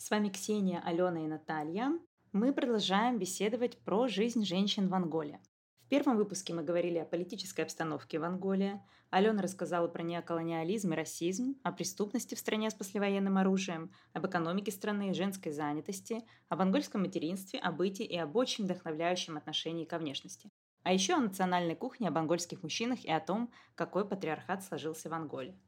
[0.00, 1.92] С вами Ксения, Алена и Наталья.
[2.32, 5.42] Мы продолжаем беседовать про жизнь женщин в Анголе.
[5.82, 8.80] В первом выпуске мы говорили о политической обстановке в Анголе.
[9.10, 14.72] Алена рассказала про неоколониализм и расизм, о преступности в стране с послевоенным оружием, об экономике
[14.72, 19.98] страны и женской занятости, об ангольском материнстве, о быте и об очень вдохновляющем отношении ко
[19.98, 20.48] внешности.
[20.82, 25.12] А еще о национальной кухне, об ангольских мужчинах и о том, какой патриархат сложился в
[25.12, 25.58] Анголе.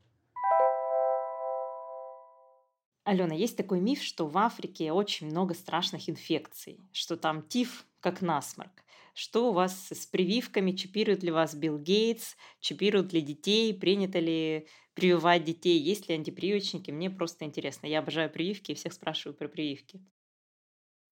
[3.05, 8.23] Алена, есть такой миф, что в Африке очень много страшных инфекций, что там тиф как
[8.23, 8.85] насморк.
[9.15, 10.73] Что у вас с прививками?
[10.73, 12.35] Чипирует ли вас Билл Гейтс?
[12.61, 13.75] Чипируют ли детей?
[13.75, 15.79] Принято ли прививать детей?
[15.79, 16.91] Есть ли антипрививочники?
[16.91, 17.87] Мне просто интересно.
[17.87, 20.01] Я обожаю прививки и всех спрашиваю про прививки.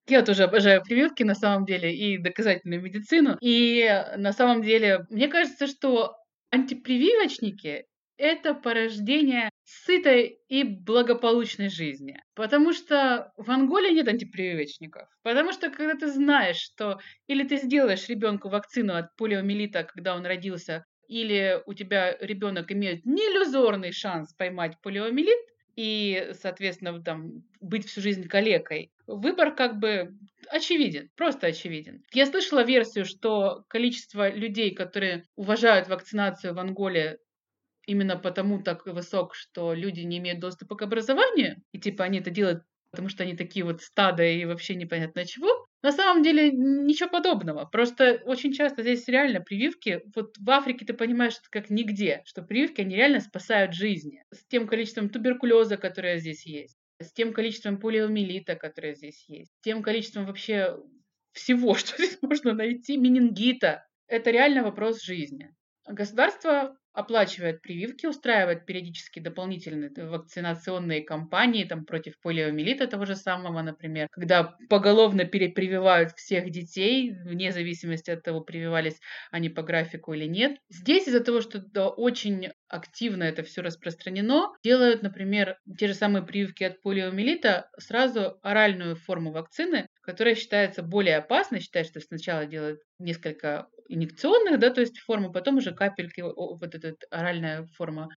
[0.07, 3.37] Я тоже обожаю прививки, на самом деле, и доказательную медицину.
[3.41, 6.17] И на самом деле, мне кажется, что
[6.51, 7.85] антипрививочники—
[8.17, 12.21] это порождение сытой и благополучной жизни.
[12.35, 15.09] Потому что в Анголе нет антипрививочников.
[15.23, 20.27] Потому что когда ты знаешь, что или ты сделаешь ребенку вакцину от полиомиелита, когда он
[20.27, 25.39] родился, или у тебя ребенок имеет неиллюзорный шанс поймать полиомиелит,
[25.77, 28.91] и, соответственно, там, быть всю жизнь калекой.
[29.07, 30.11] Выбор как бы
[30.49, 32.03] очевиден, просто очевиден.
[32.13, 37.19] Я слышала версию, что количество людей, которые уважают вакцинацию в Анголе,
[37.91, 42.31] именно потому так высок, что люди не имеют доступа к образованию, и типа они это
[42.31, 45.67] делают потому что они такие вот стада и вообще непонятно чего.
[45.83, 47.65] На самом деле ничего подобного.
[47.65, 52.43] Просто очень часто здесь реально прививки, вот в Африке ты понимаешь, что как нигде, что
[52.43, 54.23] прививки, они реально спасают жизни.
[54.33, 59.63] С тем количеством туберкулеза, которое здесь есть, с тем количеством полиомиелита, которое здесь есть, с
[59.63, 60.77] тем количеством вообще
[61.33, 63.87] всего, что здесь можно найти, менингита.
[64.07, 65.55] Это реально вопрос жизни.
[65.87, 74.09] Государство оплачивает прививки, устраивает периодически дополнительные вакцинационные кампании там, против полиомиелита того же самого, например,
[74.11, 80.59] когда поголовно перепрививают всех детей, вне зависимости от того, прививались они по графику или нет.
[80.69, 86.65] Здесь из-за того, что очень активно это все распространено, делают, например, те же самые прививки
[86.65, 93.67] от полиомиелита, сразу оральную форму вакцины, которая считается более опасной, считают, что сначала делают несколько
[93.89, 98.09] инъекционных, да, то есть форму, потом уже капельки, вот эта оральная форма.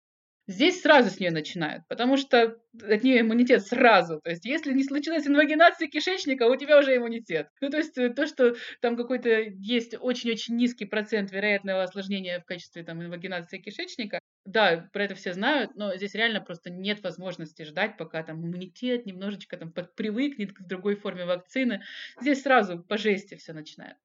[0.46, 4.20] Здесь сразу с нее начинают, потому что от нее иммунитет сразу.
[4.22, 7.48] То есть, если не случилась инвагинация кишечника, у тебя уже иммунитет.
[7.62, 12.84] Ну, то есть, то, что там какой-то есть очень-очень низкий процент вероятного осложнения в качестве
[12.84, 17.98] там инвагинации кишечника, да, про это все знают, но здесь реально просто нет возможности ждать,
[17.98, 21.82] пока там иммунитет немножечко там привыкнет к другой форме вакцины.
[22.20, 23.98] Здесь сразу по жести все начинают.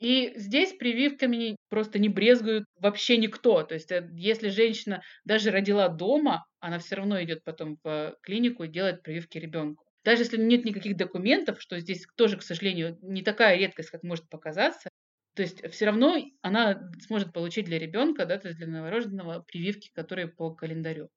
[0.00, 3.62] И здесь прививками просто не брезгуют вообще никто.
[3.62, 8.64] То есть, э, если женщина даже родила дома, она все равно идет потом в клинику
[8.64, 9.84] и делает прививки ребенку.
[10.04, 14.28] Даже если нет никаких документов, что здесь тоже, к сожалению, не такая редкость, как может
[14.28, 14.90] показаться,
[15.34, 19.90] то есть все равно она сможет получить для ребенка, да, то есть для новорожденного прививки,
[19.94, 21.10] которые по календарю.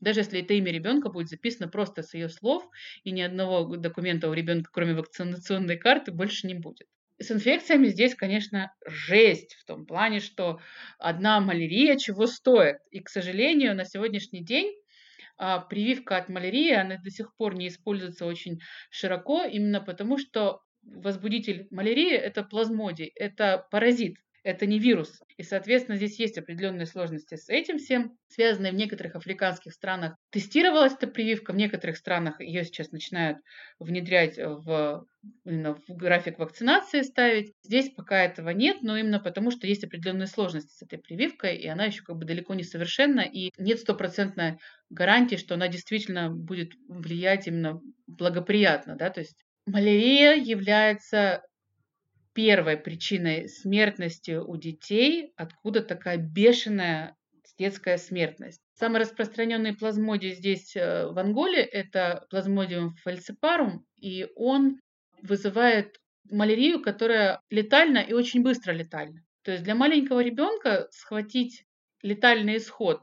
[0.00, 2.68] Даже если это имя ребенка будет записано просто с ее слов,
[3.04, 6.88] и ни одного документа у ребенка, кроме вакцинационной карты, больше не будет.
[7.18, 10.58] С инфекциями здесь, конечно, жесть в том плане, что
[10.98, 12.78] одна малярия чего стоит.
[12.90, 14.74] И, к сожалению, на сегодняшний день
[15.38, 18.60] а, прививка от малярии, она до сих пор не используется очень
[18.90, 25.20] широко, именно потому что возбудитель малярии– это плазмодий, это паразит, это не вирус.
[25.36, 30.16] И, соответственно, здесь есть определенные сложности с этим всем, связанные в некоторых африканских странах.
[30.30, 33.38] Тестировалась эта прививка, в некоторых странах ее сейчас начинают
[33.78, 35.06] внедрять в,
[35.44, 37.52] именно в график вакцинации ставить.
[37.62, 41.68] Здесь пока этого нет, но именно потому, что есть определенные сложности с этой прививкой, и
[41.68, 44.58] она еще как бы далеко не совершенна, и нет стопроцентной
[44.90, 49.36] гарантии, что она действительно будет влиять именно благоприятно, да, то есть
[49.66, 51.42] Малярия является
[52.32, 57.16] первой причиной смертности у детей, откуда такая бешеная
[57.58, 58.60] детская смертность.
[58.74, 64.80] Самый распространенный плазмодий здесь э, в Анголе– это плазмодиум фальципарум, и он
[65.20, 69.22] вызывает малярию, которая летальна и очень быстро летальна.
[69.42, 71.64] То есть для маленького ребенка схватить
[72.02, 73.02] летальный исход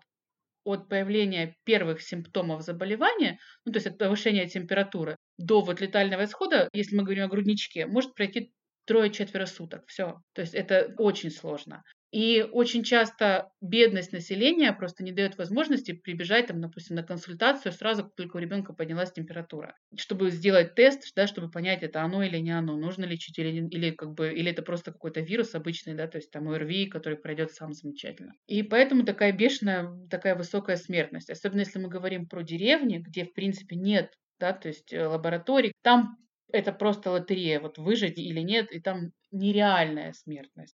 [0.63, 6.69] от появления первых симптомов заболевания, ну, то есть от повышения температуры, до вот летального исхода,
[6.73, 8.53] если мы говорим о грудничке, может пройти
[8.85, 9.83] трое-четверо суток.
[9.87, 10.21] Все.
[10.33, 11.83] То есть это очень сложно.
[12.11, 18.03] И очень часто бедность населения просто не дает возможности прибежать, там, допустим, на консультацию сразу,
[18.03, 22.37] как только у ребенка поднялась температура, чтобы сделать тест, да, чтобы понять, это оно или
[22.37, 26.07] не оно, нужно лечить или, или, как бы, или это просто какой-то вирус обычный, да,
[26.07, 28.33] то есть там ОРВИ, который пройдет сам замечательно.
[28.47, 31.29] И поэтому такая бешеная, такая высокая смертность.
[31.29, 35.73] Особенно если мы говорим про деревни, где, в принципе, нет да, то есть э, лабораторий.
[35.81, 36.17] Там
[36.51, 40.75] это просто лотерея, вот выжить или нет, и там нереальная смертность.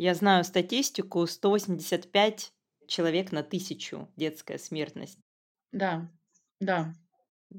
[0.00, 2.54] Я знаю статистику, 185
[2.88, 5.18] человек на тысячу детская смертность.
[5.72, 6.08] Да,
[6.60, 6.94] да.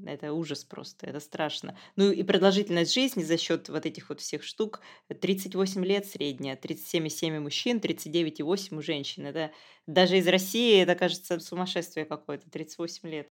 [0.04, 1.78] Это ужас просто, это страшно.
[1.94, 7.38] Ну и продолжительность жизни за счет вот этих вот всех штук 38 лет средняя, 37,7
[7.38, 9.24] у мужчин, 39,8 у женщин.
[9.24, 9.52] Это
[9.86, 13.28] даже из России, это кажется сумасшествие какое-то, 38 лет.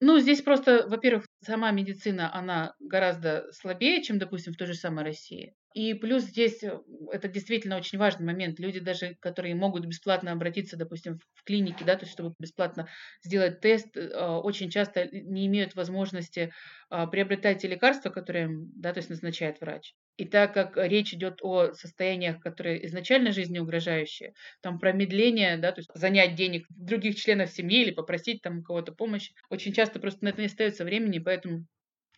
[0.00, 5.04] Ну, здесь просто, во-первых, сама медицина, она гораздо слабее, чем, допустим, в той же самой
[5.04, 5.54] России.
[5.72, 6.78] И плюс здесь э,
[7.12, 8.58] это действительно очень важный момент.
[8.58, 12.88] Люди даже, которые могут бесплатно обратиться, допустим, в клинике, да, то есть чтобы бесплатно
[13.22, 16.52] сделать тест, э, очень часто не имеют возможности
[16.88, 19.94] а, приобретать те лекарства, которые им, да, то есть назначает врач.
[20.16, 25.90] И так как речь идет о состояниях, которые изначально жизнеугрожающие, там промедление, да, то есть
[25.94, 30.40] занять денег других членов семьи или попросить там кого-то помощь, очень часто просто на это
[30.40, 31.66] не остается времени, поэтому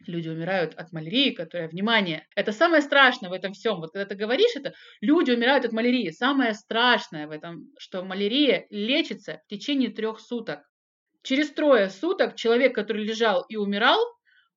[0.09, 3.81] люди умирают от малярии, которая, внимание, это самое страшное в этом всем.
[3.81, 6.11] Вот когда ты говоришь это, люди умирают от малярии.
[6.11, 10.61] Самое страшное в этом, что малярия лечится в течение трех суток.
[11.23, 14.01] Через трое суток человек, который лежал и умирал,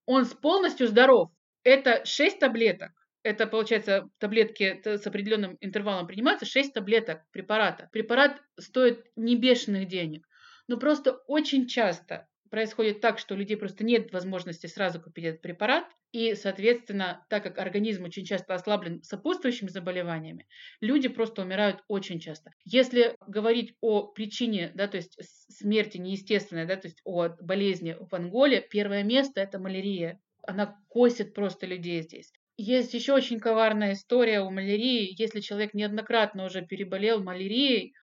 [0.05, 1.29] он полностью здоров.
[1.63, 2.91] Это 6 таблеток.
[3.23, 7.89] Это, получается, таблетки с определенным интервалом принимаются, 6 таблеток препарата.
[7.91, 10.27] Препарат стоит не бешеных денег.
[10.67, 15.41] Но просто очень часто происходит так, что у людей просто нет возможности сразу купить этот
[15.41, 20.47] препарат, и, соответственно, так как организм очень часто ослаблен сопутствующими заболеваниями,
[20.79, 22.51] люди просто умирают очень часто.
[22.63, 25.17] Если говорить о причине, да, то есть
[25.49, 30.19] смерти неестественной, да, то есть о болезни в Анголе, первое место– это малярия.
[30.47, 32.31] Она косит просто людей здесь.
[32.55, 35.13] Есть еще очень коварная история у малярии.
[35.19, 37.93] Если человек неоднократно уже переболел малярией,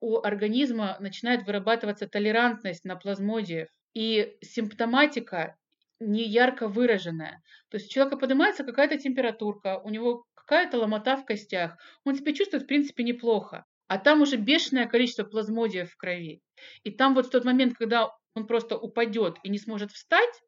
[0.00, 3.68] у организма начинает вырабатываться толерантность на плазмодиев
[3.98, 5.56] и симптоматика
[5.98, 7.42] не ярко выраженная.
[7.68, 12.32] То есть у человека поднимается какая-то температурка, у него какая-то ломота в костях, он себя
[12.32, 13.64] чувствует, в принципе, неплохо.
[13.88, 16.40] А там уже бешеное количество плазмодиев в крови.
[16.84, 20.42] И там вот в тот момент, когда он просто упадет и не сможет встать,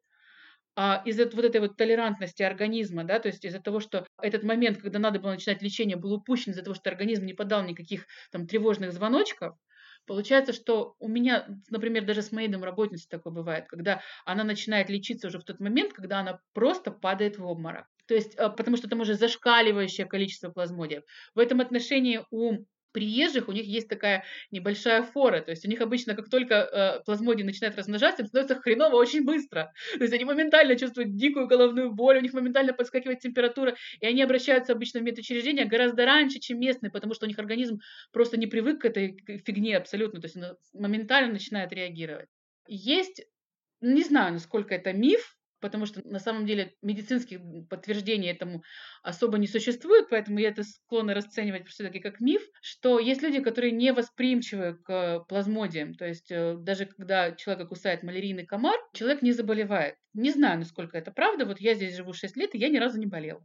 [0.77, 4.77] а из-за вот этой вот толерантности организма, да, то есть из-за того, что этот момент,
[4.77, 8.47] когда надо было начинать лечение, был упущен из-за того, что организм не подал никаких там
[8.47, 9.57] тревожных звоночков,
[10.05, 15.27] Получается, что у меня, например, даже с моей домработницей такое бывает, когда она начинает лечиться
[15.27, 17.87] уже в тот момент, когда она просто падает в обморок.
[18.07, 21.03] То есть, э, потому что там уже зашкаливающее количество плазмодиев.
[21.35, 25.81] В этом отношении у приезжих у них есть такая небольшая фора, то есть у них
[25.81, 29.73] обычно, как только э, плазмодий начинает размножаться, им становится хреново очень быстро.
[29.93, 34.21] То есть они моментально чувствуют дикую головную боль, у них моментально подскакивает температура, и они
[34.21, 37.79] обращаются обычно в медучреждения гораздо раньше, чем местные, потому что у них организм
[38.11, 42.29] просто не привык к этой фигне абсолютно, то есть он моментально начинает реагировать.
[42.67, 43.23] Есть,
[43.81, 48.63] не знаю, насколько это миф, потому что на самом деле медицинских подтверждений этому
[49.03, 53.71] особо не существует, поэтому я это склонна расценивать все-таки как миф, что есть люди, которые
[53.71, 59.31] не восприимчивы к плазмодиям, то есть э, даже когда человека кусает малярийный комар, человек не
[59.31, 59.95] заболевает.
[60.13, 62.99] Не знаю, насколько это правда, вот я здесь живу 6 лет, и я ни разу
[62.99, 63.41] не болел.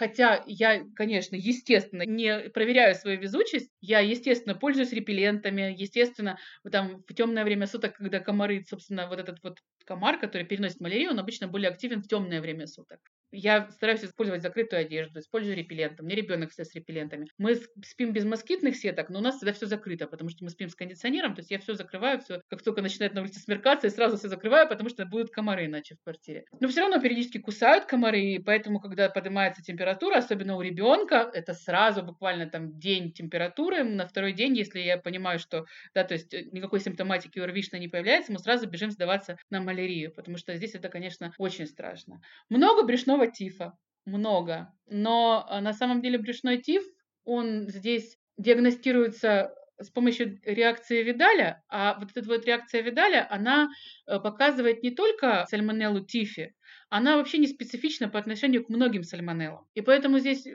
[0.00, 3.70] Хотя я, конечно, естественно, не проверяю свою везучесть.
[3.82, 5.74] Я, естественно, пользуюсь репеллентами.
[5.76, 6.38] Естественно,
[6.72, 9.58] там в темное время суток, когда комары, собственно, вот этот вот
[9.90, 13.00] комар, который переносит малярию, он обычно более активен в темное время суток.
[13.32, 16.02] Я стараюсь использовать закрытую одежду, использую репелленты.
[16.02, 17.28] У меня ребенок все с репеллентами.
[17.38, 20.68] Мы спим без москитных сеток, но у нас всегда все закрыто, потому что мы спим
[20.68, 21.34] с кондиционером.
[21.34, 24.28] То есть я все закрываю, все, как только начинает на улице смеркаться, я сразу все
[24.28, 26.44] закрываю, потому что будут комары иначе в квартире.
[26.58, 31.54] Но все равно периодически кусают комары, и поэтому, когда поднимается температура, особенно у ребенка, это
[31.54, 33.84] сразу буквально там день температуры.
[33.84, 37.76] На второй день, если я понимаю, что, да, то есть э, никакой симптоматики у РВИшна
[37.76, 42.20] не появляется, мы сразу бежим сдаваться на малярию, потому что здесь это, конечно, очень страшно.
[42.48, 43.78] Много брюшного брюшного тифа.
[44.06, 44.72] Много.
[44.86, 46.82] Но а, на самом деле брюшной тиф,
[47.24, 53.68] он здесь диагностируется с помощью реакции Видаля, а вот эта вот реакция Видаля, она
[54.06, 56.54] э, показывает не только сальмонеллу тифи,
[56.90, 59.66] она вообще не специфична по отношению к многим сальмонеллам.
[59.74, 60.46] И поэтому здесь,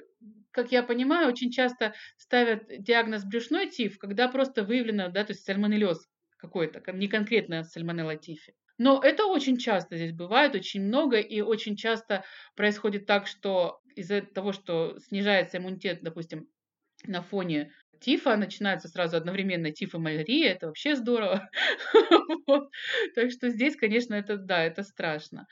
[0.51, 5.43] как я понимаю, очень часто ставят диагноз брюшной тиф, когда просто выявлено, да, то есть
[5.43, 6.07] сальмонеллез
[6.37, 8.53] какой-то, не конкретно сальмонелла тифи.
[8.77, 12.23] Но это очень часто здесь бывает, очень много, и очень часто
[12.55, 16.47] происходит так, что из-за того, что снижается иммунитет, допустим,
[17.07, 21.49] на фоне тифа, начинается сразу одновременно тиф и малярия, это вообще здорово.
[23.15, 25.47] Так что здесь, конечно, это да, это страшно.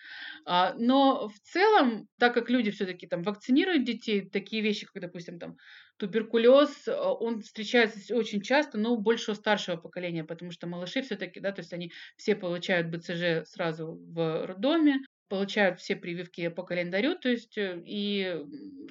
[0.46, 5.40] А, но в целом, так как люди все-таки там вакцинируют детей, такие вещи, как, допустим,
[5.40, 5.56] там
[5.98, 11.40] туберкулез, а, он встречается очень часто, но больше у старшего поколения, потому что малыши все-таки,
[11.40, 15.00] да, то есть они все получают БЦЖ сразу в роддоме,
[15.34, 18.38] получают все прививки по календарю, то есть э, и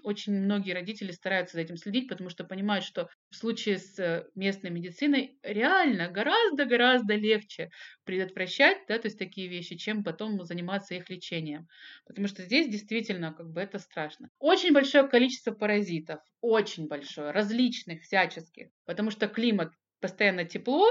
[0.03, 4.27] очень многие родители стараются за этим следить, потому что понимают, что в случае с э,
[4.35, 7.71] местной медициной реально гораздо-гораздо легче
[8.03, 11.69] предотвращать, да, то есть такие вещи, чем потом заниматься их лечением.
[12.07, 14.29] Потому что здесь действительно как бы это страшно.
[14.41, 20.89] Очень большое количество паразитов, очень большое, различных, всяческих, потому что климат постоянно тепло,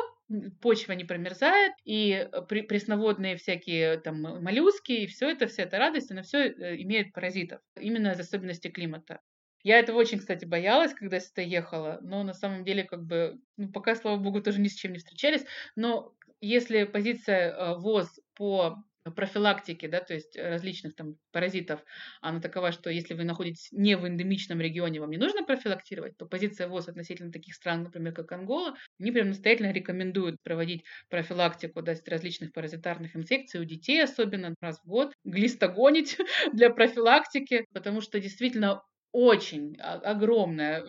[0.62, 6.12] почва не промерзает, и э, пресноводные всякие там моллюски, и все это, вся эта радость,
[6.12, 9.20] она все э, имеет паразитов, именно из особенностей климата.
[9.64, 13.72] Я этого очень, кстати, боялась, когда сюда ехала, но на самом деле, как бы, ну,
[13.72, 15.46] пока, слава богу, тоже ни с чем не встречались,
[15.76, 18.84] но если позиция э, ВОЗ по
[19.16, 21.84] профилактики, да, то есть различных там паразитов,
[22.22, 26.26] она такова, что если вы находитесь не в эндемичном регионе, вам не нужно профилактировать, то
[26.26, 31.94] позиция ВОЗ относительно таких стран, например, как Ангола, они прям настоятельно рекомендуют проводить профилактику да,
[32.06, 36.18] различных паразитарных инфекций у детей, особенно раз в год, глистогонить
[36.54, 40.86] для профилактики, потому что действительно очень огромная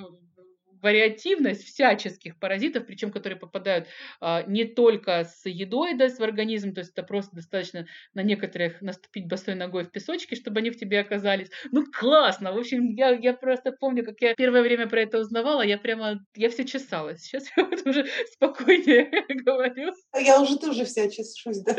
[0.82, 3.86] вариативность всяческих паразитов, причем которые попадают
[4.20, 8.82] а, не только с едой да, в организм, то есть это просто достаточно на некоторых
[8.82, 11.50] наступить босой ногой в песочке, чтобы они в тебе оказались.
[11.70, 12.52] Ну, классно!
[12.52, 16.24] В общем, я, я просто помню, как я первое время про это узнавала, я прямо,
[16.34, 17.22] я все чесалась.
[17.22, 19.10] Сейчас я вот уже спокойнее
[19.44, 19.92] говорю.
[20.14, 21.76] Я уже тоже вся чешусь, да?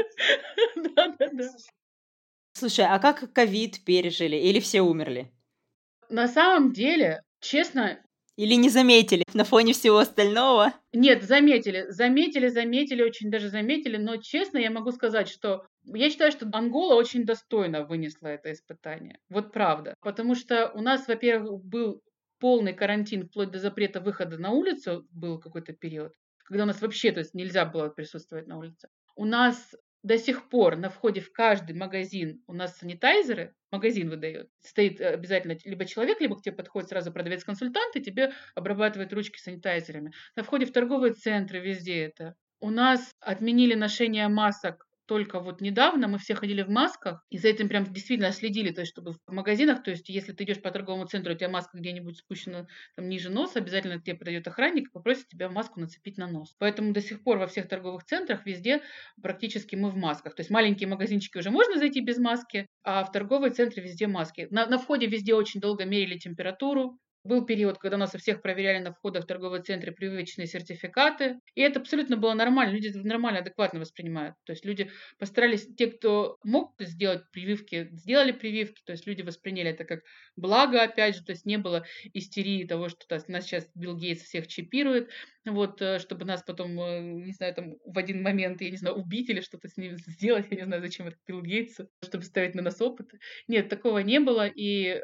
[0.95, 1.49] Да, да, да.
[2.53, 4.35] Слушай, а как ковид пережили?
[4.35, 5.31] Или все умерли?
[6.09, 7.99] На самом деле, честно,
[8.35, 10.73] или не заметили на фоне всего остального?
[10.91, 11.85] Нет, заметили.
[11.89, 13.97] Заметили, заметили, очень даже заметили.
[13.97, 19.19] Но честно, я могу сказать, что я считаю, что Ангола очень достойно вынесла это испытание.
[19.29, 19.95] Вот правда.
[20.01, 22.01] Потому что у нас, во-первых, был
[22.39, 26.11] полный карантин вплоть до запрета выхода на улицу, был какой-то период,
[26.43, 28.89] когда у нас вообще то есть, нельзя было присутствовать на улице.
[29.15, 29.73] У нас
[30.03, 34.49] до сих пор на входе в каждый магазин у нас санитайзеры, магазин выдает.
[34.61, 39.39] Стоит э, обязательно либо человек, либо к тебе подходит сразу продавец-консультант и тебе обрабатывает ручки
[39.39, 40.13] санитайзерами.
[40.35, 42.35] На входе в торговые центры везде это.
[42.59, 47.49] У нас отменили ношение масок только вот недавно мы все ходили в масках, и за
[47.49, 50.71] этим прям действительно следили, то есть чтобы в магазинах, то есть если ты идешь по
[50.71, 54.91] торговому центру, у тебя маска где-нибудь спущена там ниже носа, обязательно тебе подойдет охранник и
[54.91, 56.55] попросит тебя маску нацепить на нос.
[56.59, 58.81] Поэтому до сих пор во всех торговых центрах везде
[59.21, 60.35] практически мы в масках.
[60.35, 64.47] То есть маленькие магазинчики уже можно зайти без маски, а в торговые центры везде маски.
[64.51, 68.79] На, на входе везде очень долго мерили температуру, был период, когда нас у всех проверяли
[68.79, 71.39] на входах в торговые центры привычные сертификаты.
[71.55, 72.73] И это абсолютно было нормально.
[72.73, 74.35] Люди это нормально, адекватно воспринимают.
[74.45, 78.81] То есть люди постарались, те, кто мог сделать прививки, сделали прививки.
[78.85, 80.01] То есть люди восприняли это как
[80.35, 81.23] благо, опять же.
[81.23, 85.09] То есть не было истерии того, что то, нас сейчас Билл Гейтс всех чипирует.
[85.45, 88.95] Вот, э, чтобы нас потом, э, не знаю, там в один момент, я не знаю,
[88.95, 90.47] убить или что-то с ним сделать.
[90.49, 93.19] Я не знаю, зачем это Билл Гейтсу, чтобы ставить на нас опыты.
[93.47, 94.47] Нет, такого не было.
[94.47, 95.01] И э,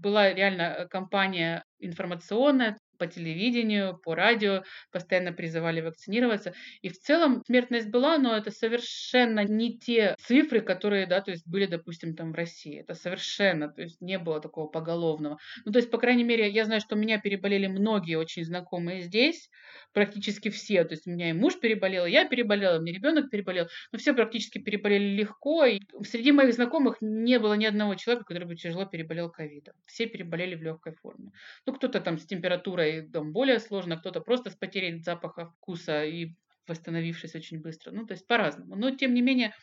[0.00, 4.62] была реально э, кампания информационная, по телевидению, по радио
[4.92, 6.54] постоянно призывали вакцинироваться.
[6.82, 11.46] И в целом смертность была, но это совершенно не те цифры, которые, да, то есть
[11.46, 12.80] были, допустим, там в России.
[12.80, 15.38] Это совершенно, то есть не было такого поголовного.
[15.64, 19.48] Ну, то есть, по крайней мере, я знаю, что меня переболели многие очень знакомые здесь,
[19.92, 20.84] практически все.
[20.84, 23.68] То есть у меня и муж переболел, и я переболела, у меня ребенок переболел.
[23.92, 25.64] Но все практически переболели легко.
[25.64, 29.74] И среди моих знакомых не было ни одного человека, который бы тяжело переболел ковидом.
[29.86, 31.30] Все переболели в легкой форме.
[31.66, 36.34] Ну, кто-то там с температурой там, более сложно, кто-то просто с потерей запаха вкуса и
[36.66, 37.92] восстановившись очень быстро.
[37.92, 38.76] Ну, то есть по-разному.
[38.76, 39.54] Но, тем не менее,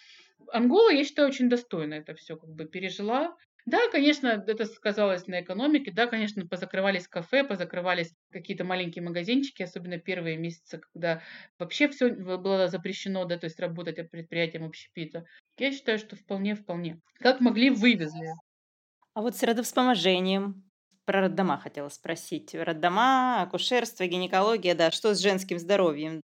[0.51, 3.35] Ангола, я считаю, очень достойно это все как бы пережила.
[3.65, 9.97] Да, конечно, это сказалось на экономике, да, конечно, позакрывались кафе, позакрывались какие-то маленькие магазинчики, особенно
[9.97, 11.23] первые месяцы, когда
[11.57, 15.25] вообще все было запрещено, да, то есть работать предприятием общепита.
[15.57, 16.99] Я считаю, что вполне-вполне.
[17.15, 18.27] Как могли, вывезли.
[19.15, 20.64] А вот с родовспоможением,
[21.05, 22.53] про роддома хотела спросить.
[22.53, 26.21] Роддома, акушерство, гинекология, да, что с женским здоровьем?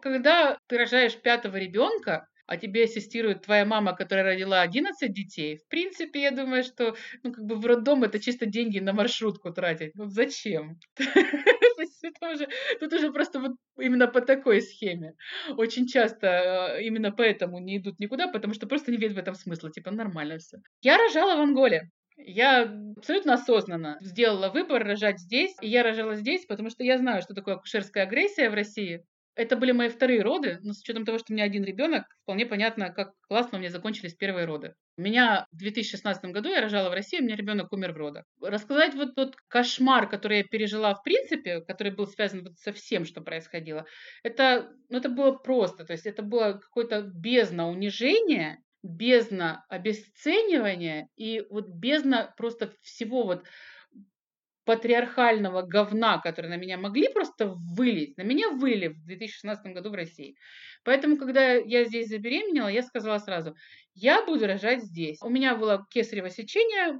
[0.00, 5.68] Когда ты рожаешь пятого ребенка, а тебе ассистирует твоя мама, которая родила 11 детей, в
[5.68, 9.92] принципе, я думаю, что ну, как бы в роддом это чисто деньги на маршрутку тратить.
[9.94, 10.80] Вот зачем?
[12.80, 15.14] Тут уже просто вот именно по такой схеме.
[15.56, 16.26] Очень часто
[16.76, 19.70] э, именно поэтому не идут никуда, потому что просто не видят в этом смысла.
[19.70, 20.58] Типа нормально все.
[20.82, 21.90] Я рожала в Анголе.
[22.26, 22.62] Я
[22.96, 27.34] абсолютно осознанно сделала выбор рожать здесь, и я рожала здесь, потому что я знаю, что
[27.34, 29.04] такое акушерская агрессия в России.
[29.36, 32.46] Это были мои вторые роды, но с учетом того, что у меня один ребенок, вполне
[32.46, 34.74] понятно, как классно у меня закончились первые роды.
[34.98, 38.24] У меня в 2016 году я рожала в России, у меня ребенок умер в родах.
[38.42, 43.06] Рассказать вот тот кошмар, который я пережила в принципе, который был связан вот со всем,
[43.06, 43.86] что происходило,
[44.22, 45.84] это, ну, это было просто.
[45.84, 53.44] То есть это было какое-то бездна унижения, бездна обесценивания и вот бездна просто всего вот
[54.64, 59.94] патриархального говна, который на меня могли просто вылить, на меня вылили в 2016 году в
[59.94, 60.36] России.
[60.84, 63.54] Поэтому, когда я здесь забеременела, я сказала сразу,
[63.94, 65.18] я буду рожать здесь.
[65.22, 66.98] У меня было кесарево сечение,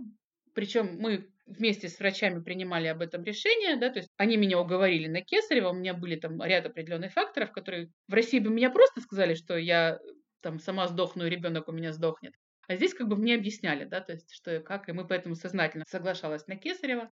[0.55, 5.09] причем мы вместе с врачами принимали об этом решение, да, то есть они меня уговорили
[5.09, 9.01] на кесарево, у меня были там ряд определенных факторов, которые в России бы меня просто
[9.01, 9.99] сказали, что я
[10.41, 12.35] там сама сдохну, и ребенок у меня сдохнет.
[12.69, 15.35] А здесь как бы мне объясняли, да, то есть что и как, и мы поэтому
[15.35, 17.11] сознательно соглашалась на кесарево.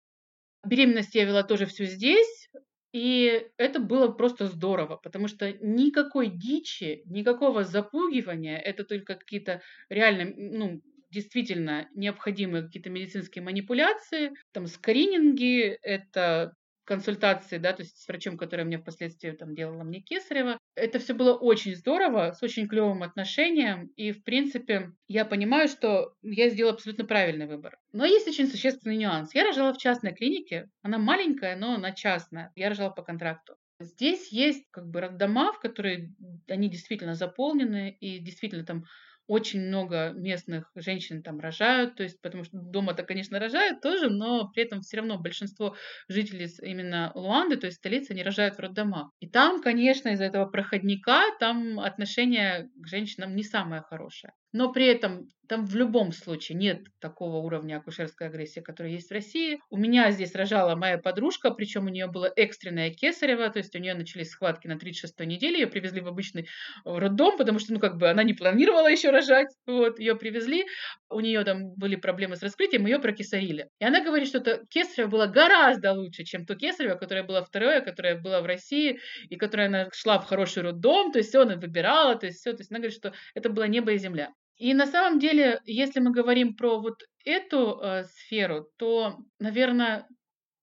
[0.65, 2.49] Беременность я вела тоже все здесь,
[2.91, 10.33] и это было просто здорово, потому что никакой дичи, никакого запугивания, это только какие-то реально,
[10.35, 16.53] ну, действительно необходимые какие-то медицинские манипуляции, там скрининги, это
[16.87, 20.57] консультации, да, то есть с врачом, который мне впоследствии там делала мне кесарево.
[20.75, 26.13] Это все было очень здорово, с очень клевым отношением, и, в принципе, я понимаю, что
[26.21, 27.77] я сделала абсолютно правильный выбор.
[27.91, 29.35] Но есть очень существенный нюанс.
[29.35, 32.51] Я рожала в частной клинике, она маленькая, но она частная.
[32.55, 33.55] Я рожала по контракту.
[33.79, 36.15] Здесь есть как бы роддома, в которые
[36.47, 38.85] они действительно заполнены, и действительно там
[39.27, 44.49] очень много местных женщин там рожают, то есть, потому что дома-то, конечно, рожают тоже, но
[44.49, 45.75] при этом все равно большинство
[46.07, 49.11] жителей именно Луанды, то есть столицы, они рожают в роддомах.
[49.19, 54.33] И там, конечно, из-за этого проходника, там отношение к женщинам не самое хорошее.
[54.53, 59.13] Но при этом там в любом случае нет такого уровня акушерской агрессии, который есть в
[59.13, 59.59] России.
[59.69, 63.79] У меня здесь рожала моя подружка, причем у нее было экстренное кесарево, то есть у
[63.79, 66.45] нее начались схватки на 36-й неделе, ее привезли в обычный э,
[66.85, 70.65] роддом, потому что, ну, как бы она не планировала еще рожать, вот, ее привезли,
[71.09, 73.69] у нее там были проблемы с раскрытием, ее прокесарили.
[73.79, 77.81] И она говорит, что это кесарево было гораздо лучше, чем то кесарево, которое было второе,
[77.81, 81.55] которое было в России, и которое она шла в хороший роддом, то есть все она
[81.55, 84.33] выбирала, то есть все, то есть она говорит, что это было небо и земля.
[84.57, 90.07] И на самом деле, если мы говорим про вот эту э, сферу, то, наверное,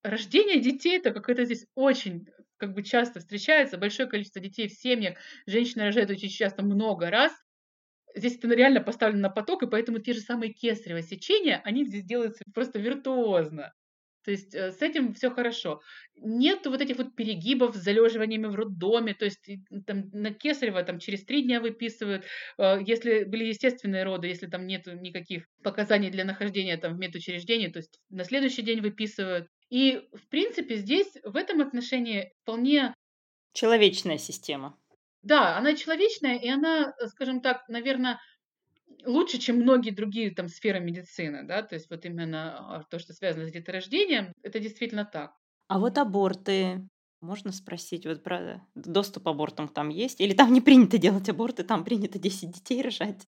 [0.03, 2.27] рождение детей это какое-то здесь очень
[2.57, 7.33] как бы часто встречается, большое количество детей в семьях, женщины рожают очень часто много раз.
[8.15, 12.05] Здесь это реально поставлено на поток, и поэтому те же самые кесарево сечения, они здесь
[12.05, 13.73] делаются просто виртуозно.
[14.25, 15.81] То есть э, с этим все хорошо.
[16.17, 19.49] Нет вот этих вот перегибов с залеживаниями в роддоме, то есть
[19.87, 22.25] там на Кесарева там через три дня выписывают,
[22.59, 27.69] э, если были естественные роды, если там нет никаких показаний для нахождения там в медучреждении,
[27.69, 29.49] то есть на следующий день выписывают.
[29.71, 32.95] И в принципе здесь в этом отношении вполне
[33.53, 34.79] человечная система.
[35.23, 38.21] Да, она человечная, и она, скажем так, наверное,
[39.07, 43.13] лучше, чем многие другие там сферы медицины, да, то есть вот именно а, то, что
[43.13, 45.33] связано с деторождением, это действительно так.
[45.69, 46.89] А вот аборты,
[47.21, 50.21] можно спросить, вот про доступ к абортам там есть?
[50.21, 53.27] Или там не принято делать аборты, там принято 10 детей рожать?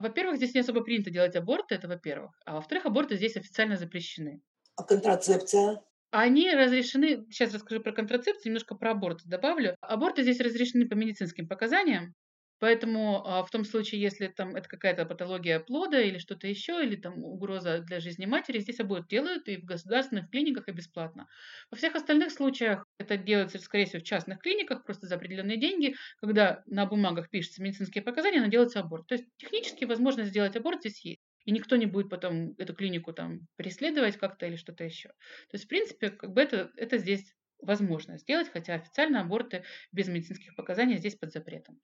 [0.00, 2.32] Во-первых, здесь не особо принято делать аборты, это во-первых.
[2.44, 4.42] А во-вторых, аборты здесь официально запрещены.
[4.74, 5.80] А контрацепция?
[6.12, 9.76] Они разрешены, сейчас расскажу про контрацепцию, немножко про аборты добавлю.
[9.80, 12.14] Аборты здесь разрешены по медицинским показаниям,
[12.60, 16.94] Поэтому а, в том случае, если там это какая-то патология плода или что-то еще, или
[16.94, 21.26] там угроза для жизни матери, здесь аборт делают и в государственных клиниках и бесплатно.
[21.70, 25.96] Во всех остальных случаях это делается, скорее всего, в частных клиниках, просто за определенные деньги,
[26.20, 29.06] когда на бумагах пишутся медицинские показания, но делается аборт.
[29.06, 31.20] То есть технически возможность сделать аборт здесь есть.
[31.46, 35.08] И никто не будет потом эту клинику там преследовать как-то или что-то еще.
[35.08, 40.08] То есть, в принципе, как бы это, это здесь возможно сделать, хотя официально аборты без
[40.08, 41.80] медицинских показаний здесь под запретом.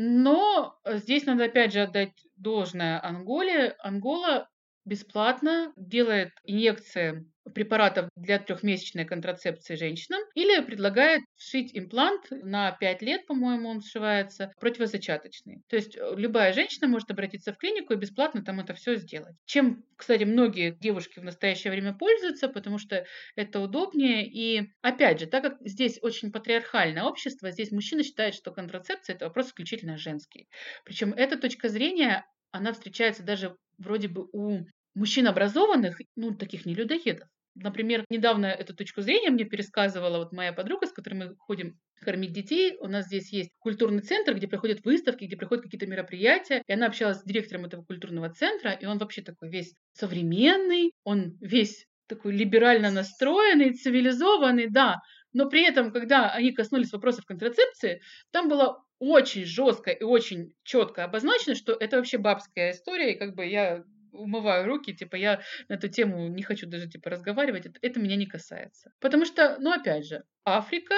[0.00, 3.74] Но э, здесь надо опять же отдать должное Анголе.
[3.80, 4.48] Ангола
[4.84, 13.26] бесплатно делает инъекции препаратов для трехмесячной контрацепции женщинам или предлагает вшить имплант на 5 лет,
[13.26, 15.62] по-моему, он сшивается, противозачаточный.
[15.68, 19.36] То есть э, любая женщина может обратиться в клинику и бесплатно там это все сделать.
[19.46, 23.04] Чем, кстати, многие девушки в настоящее время пользуются, потому что
[23.36, 24.26] это удобнее.
[24.26, 29.26] И опять же, так как здесь очень патриархальное общество, здесь мужчина считает, что контрацепция это
[29.26, 30.48] вопрос исключительно женский.
[30.84, 36.74] Причем эта точка зрения, она встречается даже вроде бы у мужчин образованных, ну, таких не
[36.74, 37.28] людоедов
[37.62, 42.32] Например, недавно эту точку зрения мне пересказывала вот моя подруга, с которой мы ходим кормить
[42.32, 42.76] детей.
[42.80, 46.62] У нас здесь есть культурный центр, где проходят выставки, где проходят какие-то мероприятия.
[46.66, 51.36] И она общалась с директором этого культурного центра, и он вообще такой весь современный, он
[51.40, 54.96] весь такой либерально настроенный, цивилизованный, да.
[55.32, 61.04] Но при этом, когда они коснулись вопросов контрацепции, там было очень жестко и очень четко
[61.04, 63.84] обозначено, что это вообще бабская история, и как бы я
[64.18, 68.16] умываю руки, типа, я на эту тему не хочу даже, типа, разговаривать, это, это меня
[68.16, 68.90] не касается.
[69.00, 70.94] Потому что, ну, опять же, Африка,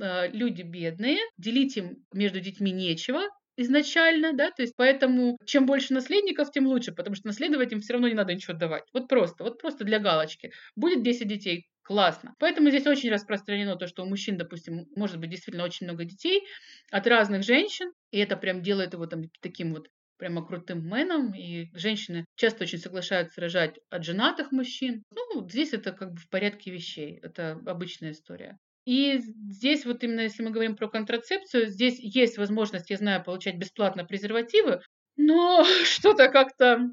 [0.00, 3.22] э, люди бедные, делить им между детьми нечего,
[3.56, 7.92] изначально, да, то есть поэтому чем больше наследников, тем лучше, потому что наследовать им все
[7.92, 8.84] равно не надо ничего давать.
[8.92, 10.50] Вот просто, вот просто для галочки.
[10.76, 12.34] Будет 10 детей, классно.
[12.38, 16.42] Поэтому здесь очень распространено то, что у мужчин, допустим, может быть действительно очень много детей
[16.90, 21.68] от разных женщин, и это прям делает его там таким вот прямо крутым мэном, и
[21.74, 25.02] женщины часто очень соглашаются рожать от женатых мужчин.
[25.10, 28.58] Ну, здесь это как бы в порядке вещей, это обычная история.
[28.86, 29.18] И
[29.50, 34.04] здесь вот именно, если мы говорим про контрацепцию, здесь есть возможность, я знаю, получать бесплатно
[34.04, 34.82] презервативы,
[35.16, 36.90] но что-то как-то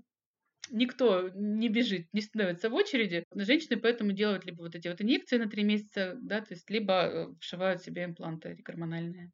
[0.69, 3.25] никто не бежит, не становится в очереди.
[3.35, 6.93] Женщины поэтому делают либо вот эти вот инъекции на три месяца, да, то есть либо
[6.93, 9.31] э, вшивают себе импланты гормональные.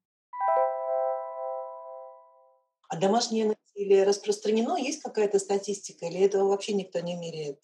[2.90, 4.76] А домашнее насилие распространено?
[4.78, 7.60] Есть какая-то статистика или этого вообще никто не меряет?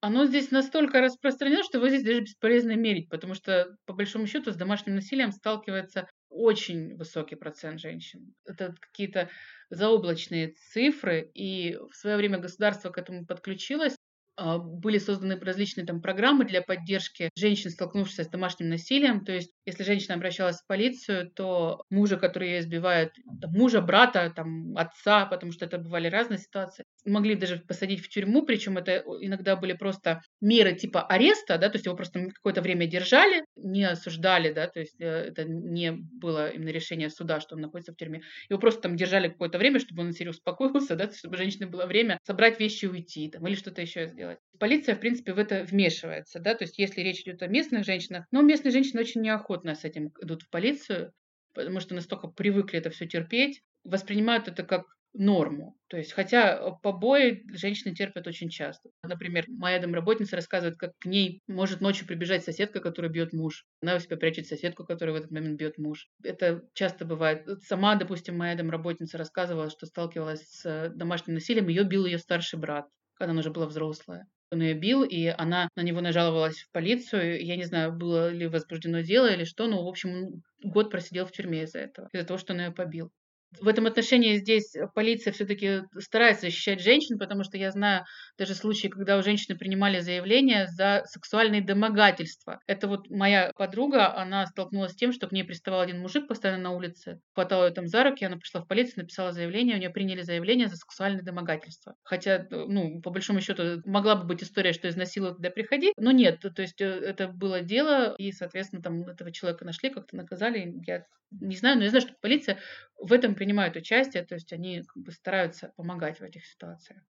[0.00, 4.52] Оно здесь настолько распространено, что его здесь даже бесполезно мерить, потому что, по большому счету,
[4.52, 8.34] с домашним насилием сталкивается очень высокий процент женщин.
[8.44, 9.28] Это какие-то
[9.70, 13.96] заоблачные цифры, и в свое время государство к этому подключилось,
[14.38, 19.24] были созданы различные там программы для поддержки женщин, столкнувшихся с домашним насилием.
[19.24, 24.32] То есть, если женщина обращалась в полицию, то мужа, который ее избивает, там, мужа, брата,
[24.34, 29.02] там, отца, потому что это бывали разные ситуации, могли даже посадить в тюрьму, причем это
[29.20, 33.84] иногда были просто меры типа ареста, да, то есть его просто какое-то время держали, не
[33.84, 37.96] осуждали, да, то есть э, это не было именно решение суда, что он находится в
[37.96, 38.22] тюрьме.
[38.48, 42.18] Его просто там держали какое-то время, чтобы он на успокоился, да, чтобы женщине было время
[42.24, 44.38] собрать вещи и уйти, там, или что-то еще сделать делать.
[44.58, 48.26] Полиция, в принципе, в это вмешивается, да, то есть если речь идет о местных женщинах,
[48.30, 51.12] но местные женщины очень неохотно с этим идут в полицию,
[51.54, 55.74] потому что настолько привыкли это все терпеть, воспринимают это как норму.
[55.88, 58.90] То есть, хотя побои женщины терпят очень часто.
[59.02, 63.64] Например, моя домработница рассказывает, как к ней может ночью прибежать соседка, которая бьет муж.
[63.80, 66.08] Она у себя прячет соседку, которая в этот момент бьет муж.
[66.22, 67.48] Это часто бывает.
[67.62, 71.68] Сама, допустим, моя домработница рассказывала, что сталкивалась с домашним насилием.
[71.68, 72.86] Ее бил ее старший брат
[73.18, 74.26] когда она уже была взрослая.
[74.50, 77.44] Он ее бил, и она на него нажаловалась в полицию.
[77.44, 81.32] Я не знаю, было ли возбуждено дело или что, но, в общем, год просидел в
[81.32, 83.12] тюрьме из-за этого, из-за того, что он ее побил.
[83.60, 88.04] В этом отношении здесь полиция все-таки старается защищать женщин, потому что я знаю
[88.36, 92.60] даже случаи, когда у женщины принимали заявление за сексуальные домогательства.
[92.66, 96.62] Это вот моя подруга, она столкнулась с тем, что к ней приставал один мужик постоянно
[96.62, 99.90] на улице, хватал ее там за руки, она пришла в полицию, написала заявление, у нее
[99.90, 101.94] приняли заявление за сексуальное домогательство.
[102.02, 106.40] Хотя, ну, по большому счету, могла бы быть история, что изнасиловал, когда приходи, но нет,
[106.40, 110.74] то есть э, это было дело, и, соответственно, там этого человека нашли, как-то наказали.
[110.86, 112.58] Я не знаю, но я знаю, что полиция
[112.98, 117.00] в этом принимает участие, то есть они как бы стараются помогать в этих ситуациях.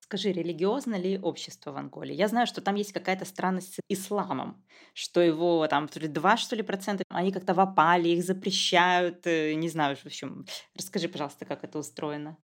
[0.00, 2.14] Скажи, религиозно ли общество в Анголе?
[2.14, 6.36] Я знаю, что там есть какая-то странность с исламом, что его там то ли 2,
[6.36, 10.46] что ли, процента, они как-то в опале, их запрещают, э, не знаю, в общем.
[10.74, 12.38] Расскажи, пожалуйста, как это устроено.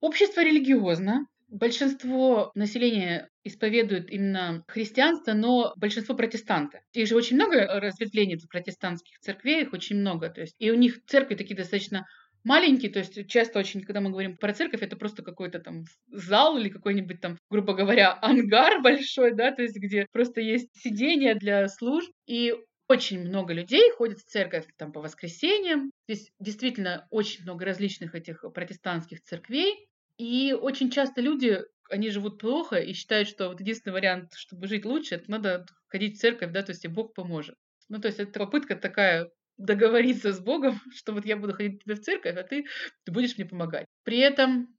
[0.00, 6.82] Общество религиозно, Большинство населения исповедует именно христианство, но большинство протестанты.
[6.92, 10.28] Их же очень много разветвлений в протестантских церквей, их очень много.
[10.28, 12.06] То есть, и у них церкви такие достаточно
[12.44, 16.58] маленькие, то есть часто очень, когда мы говорим про церковь, это просто какой-то там зал
[16.58, 21.66] или какой-нибудь там, грубо говоря, ангар большой, да, то есть где просто есть сиденье для
[21.68, 22.54] служб, и
[22.88, 25.90] очень много людей ходят в церковь там по воскресеньям.
[26.08, 29.87] Здесь действительно очень много различных этих протестантских церквей.
[30.18, 34.84] И очень часто люди, они живут плохо и считают, что вот единственный вариант, чтобы жить
[34.84, 37.56] лучше, это надо ходить в церковь, да, то есть и Бог поможет.
[37.88, 41.94] Ну, то есть это попытка такая договориться с Богом, что вот я буду ходить тебе
[41.94, 42.66] в церковь, а ты,
[43.04, 43.86] ты будешь мне помогать.
[44.04, 44.74] При этом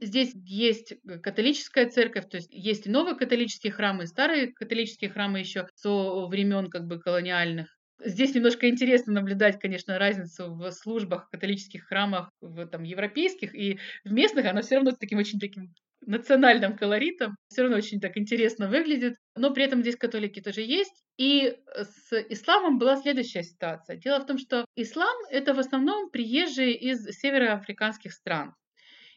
[0.00, 5.40] Здесь есть католическая церковь, то есть есть и новые католические храмы, и старые католические храмы
[5.40, 7.68] еще со времен как бы колониальных.
[8.04, 14.12] Здесь немножко интересно наблюдать, конечно, разницу в службах, католических храмах, в там, европейских и в
[14.12, 14.46] местных.
[14.46, 15.72] Она все равно с таким очень таким
[16.04, 17.36] национальным колоритом.
[17.48, 19.14] Все равно очень так интересно выглядит.
[19.36, 21.02] Но при этом здесь католики тоже есть.
[21.16, 23.96] И с исламом была следующая ситуация.
[23.96, 28.54] Дело в том, что ислам— это в основном приезжие из североафриканских стран.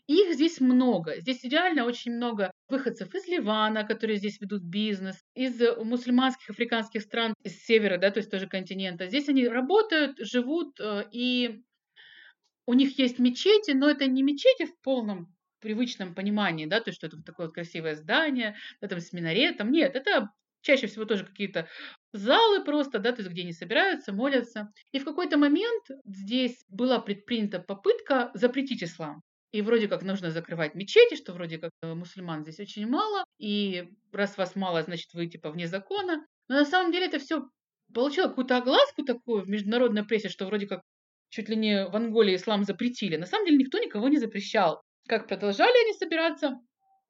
[0.08, 1.20] Их здесь много.
[1.20, 7.34] Здесь реально очень много выходцев из Ливана, которые здесь ведут бизнес, из мусульманских африканских стран,
[7.44, 9.08] из севера, да, то есть тоже континента.
[9.08, 11.64] Здесь они работают, живут, э, и
[12.68, 16.98] у них есть мечети, но это не мечети в полном привычном понимании, да, то есть
[16.98, 19.72] что это такое вот красивое здание, да, там с минаретом.
[19.72, 20.30] Нет, это
[20.62, 21.68] чаще всего тоже какие-то
[22.14, 24.72] залы просто, да, то есть где они собираются, молятся.
[24.92, 29.22] И в какой-то момент здесь была предпринята попытка запретить ислам.
[29.56, 33.88] И вроде как нужно закрывать мечети, что вроде как э, мусульман здесь очень мало, и
[34.12, 36.26] раз вас мало, значит вы типа вне закона.
[36.50, 37.48] Но на самом деле это все
[37.94, 40.82] получило какую-то огласку такую в международной прессе, что вроде как
[41.30, 43.16] чуть ли не в Анголе ислам запретили.
[43.16, 44.82] На самом деле никто никого не запрещал.
[45.08, 46.60] Как продолжали они собираться,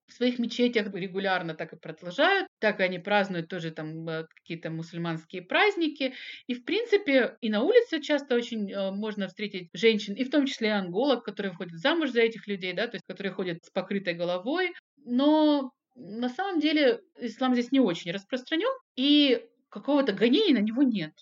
[0.08, 4.70] в своих мечетях регулярно так и продолжают, так и они празднуют тоже там э, какие-то
[4.70, 6.13] мусульманские праздники.
[6.48, 10.46] И, в принципе, и на улице часто очень э, можно встретить женщин, и в том
[10.46, 13.70] числе и анголог, которые выходят замуж за этих людей, да, то есть которые ходят с
[13.72, 14.74] покрытой головой.
[14.98, 21.13] Но на самом деле ислам здесь не очень распространен, и какого-то гонения на него нет.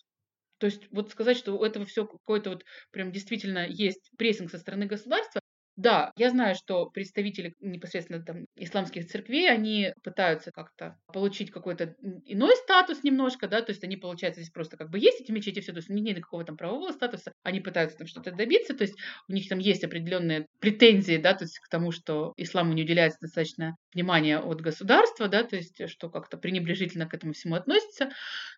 [0.59, 4.57] То есть вот сказать, что у этого все какой-то вот прям действительно есть прессинг со
[4.57, 5.41] стороны государства,
[5.75, 12.55] да, я знаю, что представители непосредственно там исламских церквей, они пытаются как-то получить какой-то иной
[12.57, 15.71] статус немножко, да, то есть они, получается, здесь просто как бы есть эти мечети, все,
[15.71, 18.95] то есть нет никакого там правового статуса, они пытаются там что-то добиться, то есть
[19.27, 23.19] у них там есть определенные претензии, да, то есть к тому, что исламу не уделяется
[23.21, 28.09] достаточно внимания от государства, да, то есть что как-то пренебрежительно к этому всему относится,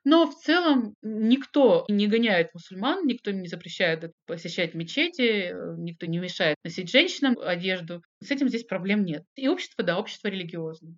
[0.03, 6.57] но в целом никто не гоняет мусульман, никто не запрещает посещать мечети, никто не мешает
[6.63, 8.01] носить женщин, женщинам одежду.
[8.21, 9.23] С этим здесь проблем нет.
[9.35, 10.95] И общество, да, общество религиозное.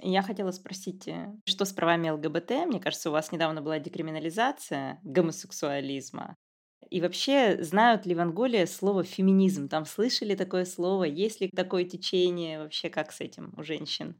[0.00, 2.50] Я хотела спросить, э, что с правами ЛГБТ?
[2.66, 6.36] Мне кажется, у вас недавно была декриминализация гомосексуализма.
[6.90, 9.68] И вообще, знают ли в Анголе слово «феминизм»?
[9.68, 11.04] Там слышали такое слово?
[11.04, 12.58] Есть ли такое течение?
[12.58, 14.16] Вообще, как с этим у женщин?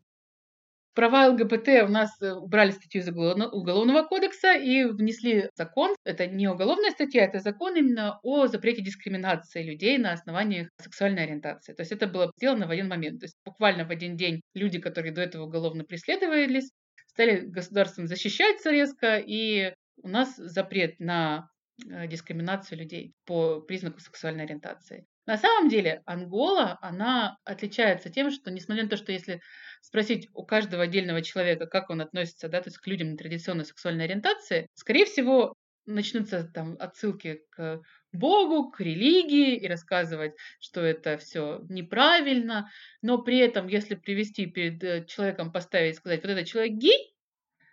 [0.99, 5.95] Права ЛГБТ у нас э, убрали статью из Уголовного кодекса и внесли закон.
[6.05, 11.73] Это не уголовная статья, это закон именно о запрете дискриминации людей на основании сексуальной ориентации.
[11.73, 13.21] То есть это было сделано в один момент.
[13.21, 16.73] То есть буквально в один день люди, которые до этого уголовно преследовались,
[17.07, 25.07] стали государством защищаться резко, и у нас запрет на дискриминацию людей по признаку сексуальной ориентации.
[25.27, 29.41] На самом деле Ангола, она отличается тем, что несмотря на то, что если
[29.83, 34.07] спросить у каждого отдельного человека, как он относится да, то есть к людям нетрадиционной сексуальной
[34.07, 35.55] ориентации, скорее всего,
[35.89, 42.71] начнутся там отсылки к Богу, к религии и рассказывать, что это все неправильно,
[43.03, 47.15] но при этом, если привести перед э, человеком, поставить, сказать, вот этот человек гей,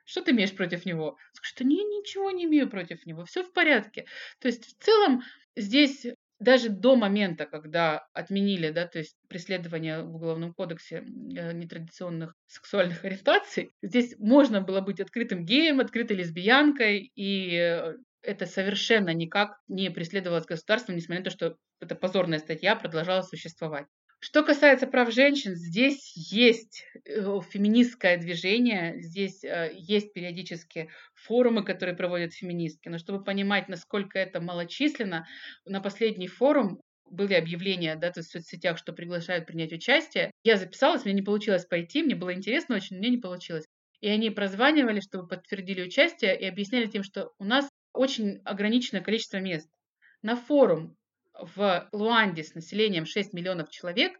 [0.05, 1.17] что ты имеешь против него?
[1.33, 4.05] Скажешь, что не, ничего не имею против него, все в порядке.
[4.39, 5.23] То есть в целом
[5.55, 6.05] здесь
[6.39, 13.03] даже до момента, когда отменили, да, то есть преследование в Уголовном кодексе э, нетрадиционных сексуальных
[13.05, 19.89] ориентаций, здесь можно было быть открытым геем, открытой лесбиянкой, и э, это совершенно никак не
[19.89, 23.85] преследовалось государством, несмотря на то, что эта позорная статья продолжала существовать.
[24.25, 31.95] Что касается прав женщин, здесь есть э, феминистское движение, здесь э, есть периодически форумы, которые
[31.95, 32.89] проводят феминистки.
[32.89, 35.27] Но чтобы понимать, насколько это малочисленно,
[35.63, 40.31] на последний форум были объявления да, то есть в соцсетях, что приглашают принять участие.
[40.43, 43.67] Я записалась, мне не получилось пойти, мне было интересно очень, мне не получилось.
[44.01, 49.37] И они прозванивали, чтобы подтвердили участие, и объясняли тем, что у нас очень ограниченное количество
[49.37, 49.69] мест.
[50.23, 50.97] На форум
[51.39, 54.13] в Луанде с населением 6 миллионов человек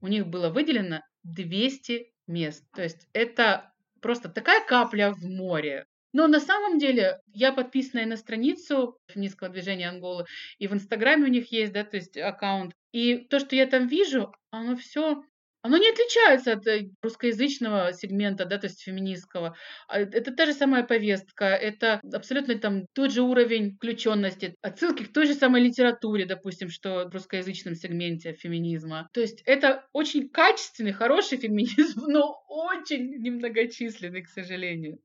[0.00, 2.64] у них было выделено 200 мест.
[2.74, 5.86] То есть это просто такая капля в море.
[6.12, 10.26] Но на самом деле я подписана и на страницу феминистского движения Анголы,
[10.58, 12.74] и в Инстаграме у них есть, да, то есть аккаунт.
[12.92, 15.24] И то, что я там вижу, оно все
[15.62, 19.56] оно не отличается от э, русскоязычного сегмента, да, то есть феминистского.
[19.88, 25.12] А, это та же самая повестка, это абсолютно там тот же уровень включенности, отсылки к
[25.12, 29.08] той же самой литературе, допустим, что в русскоязычном сегменте феминизма.
[29.12, 34.98] То есть это очень качественный, хороший феминизм, но очень немногочисленный, к сожалению.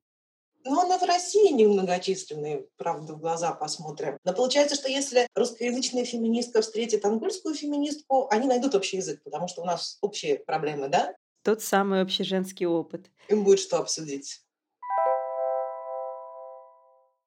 [0.70, 4.18] Ну, она в России немногочисленные, правда, в глаза посмотрим.
[4.26, 9.62] Но получается, что если русскоязычная феминистка встретит ангольскую феминистку, они найдут общий язык, потому что
[9.62, 11.16] у нас общие проблемы, да?
[11.44, 13.10] Тот самый общий женский опыт.
[13.30, 14.42] Им будет что обсудить.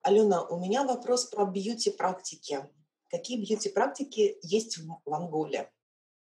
[0.03, 2.69] Алена, у меня вопрос про бьюти-практики.
[3.09, 5.71] Какие бьюти-практики есть в Анголе?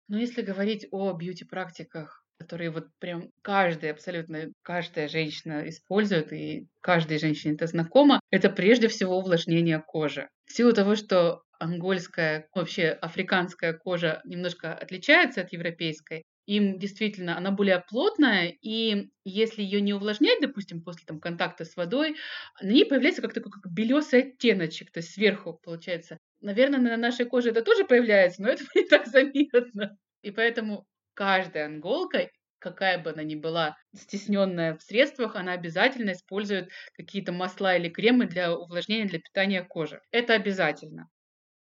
[0.08, 7.18] Ну, если говорить о бьюти-практиках которые вот прям каждая, абсолютно каждая женщина использует, и каждой
[7.18, 10.28] женщине это знакомо, это прежде всего увлажнение кожи.
[10.46, 16.24] В силу того, что ангольская, вообще африканская кожа немножко отличается от европейской.
[16.46, 21.74] Им действительно она более плотная, и если ее не увлажнять, допустим, после там, контакта с
[21.76, 22.16] водой,
[22.62, 26.18] на ней появляется как такой как белесый оттеночек, то есть сверху получается.
[26.40, 29.98] Наверное, на нашей коже это тоже появляется, но это не так заметно.
[30.22, 36.70] И поэтому каждая анголка какая бы она ни была стесненная в средствах, она обязательно использует
[36.94, 40.00] какие-то масла или кремы для увлажнения, для питания кожи.
[40.10, 41.08] Это обязательно.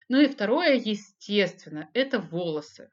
[0.08, 2.90] Ну и второе, естественно, это волосы.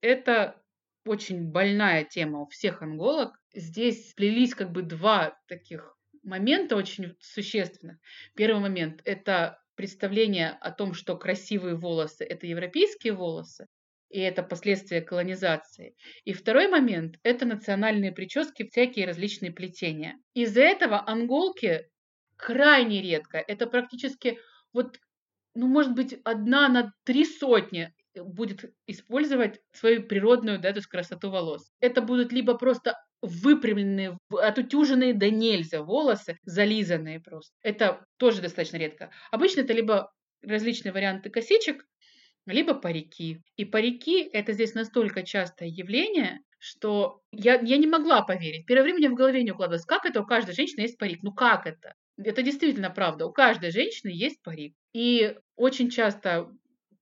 [0.00, 0.62] Это
[1.04, 3.36] очень больная тема у всех анголог.
[3.54, 7.98] Здесь сплелись как бы два таких момента очень существенных.
[8.36, 13.66] Первый момент– это представление о том, что красивые волосы– это европейские волосы,
[14.10, 15.94] и это последствия колонизации.
[16.24, 20.16] И второй момент– это национальные прически, всякие различные плетения.
[20.34, 21.82] Из-за этого анголки
[22.36, 24.38] крайне редко, это практически
[24.72, 24.98] вот,
[25.54, 31.30] ну, может быть, одна на три сотни будет использовать свою природную, да, то есть красоту
[31.30, 31.70] волос.
[31.80, 37.52] Это будут либо просто выпрямленные, отутюженные до нельзя волосы, зализанные просто.
[37.62, 39.10] Это тоже достаточно редко.
[39.30, 41.84] Обычно это либо различные варианты косичек,
[42.52, 43.42] либо парики.
[43.56, 48.66] И парики– это здесь настолько частое явление, что я, я не могла поверить.
[48.66, 51.22] Первое время мне в голове не укладывалось, как это у каждой женщины есть парик.
[51.22, 51.94] Ну как это?
[52.16, 53.26] Это действительно правда.
[53.26, 54.74] У каждой женщины есть парик.
[54.92, 56.50] И очень часто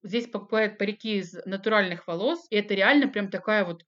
[0.02, 3.82] здесь покупают парики из натуральных волос, и это реально прям такая вот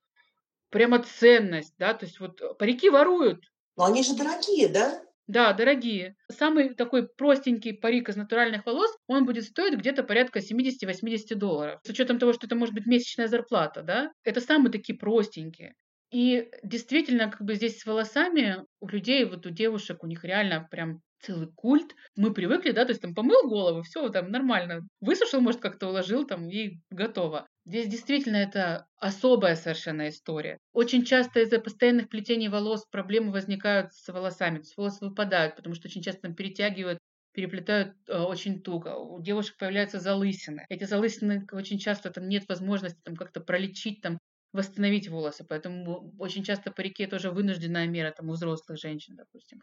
[0.71, 3.45] прямо ценность, да, то есть вот парики воруют.
[3.77, 5.03] Но они же дорогие, да?
[5.29, 6.17] Да, дорогие.
[6.33, 11.81] Самый такой простенький парик из натуральных волос, он будет стоить где-то порядка 70-80 долларов.
[11.85, 14.11] С учетом того, что это может быть месячная зарплата, да?
[14.25, 15.75] Это самые такие простенькие.
[16.11, 20.67] И действительно, как бы здесь с волосами у людей, вот у девушек, у них реально
[20.71, 21.95] прям целый культ.
[22.17, 24.89] Мы привыкли, да, то есть там помыл голову, все там нормально.
[25.01, 27.47] Высушил, может, как-то уложил там и готово.
[27.69, 30.57] Здесь действительно это особая совершенно история.
[30.73, 34.55] Очень часто из-за постоянных плетений волос проблемы возникают с волосами.
[34.57, 36.99] То есть волосы выпадают, потому что очень часто там перетягивают
[37.35, 38.97] переплетают э, очень туго.
[38.97, 40.65] У девушек появляются залысины.
[40.71, 44.19] Эти залысины очень часто там нет возможности там как-то пролечить, там
[44.55, 45.45] восстановить волосы.
[45.47, 49.61] Поэтому очень часто парики тоже вынужденная мера там, у взрослых женщин, допустим.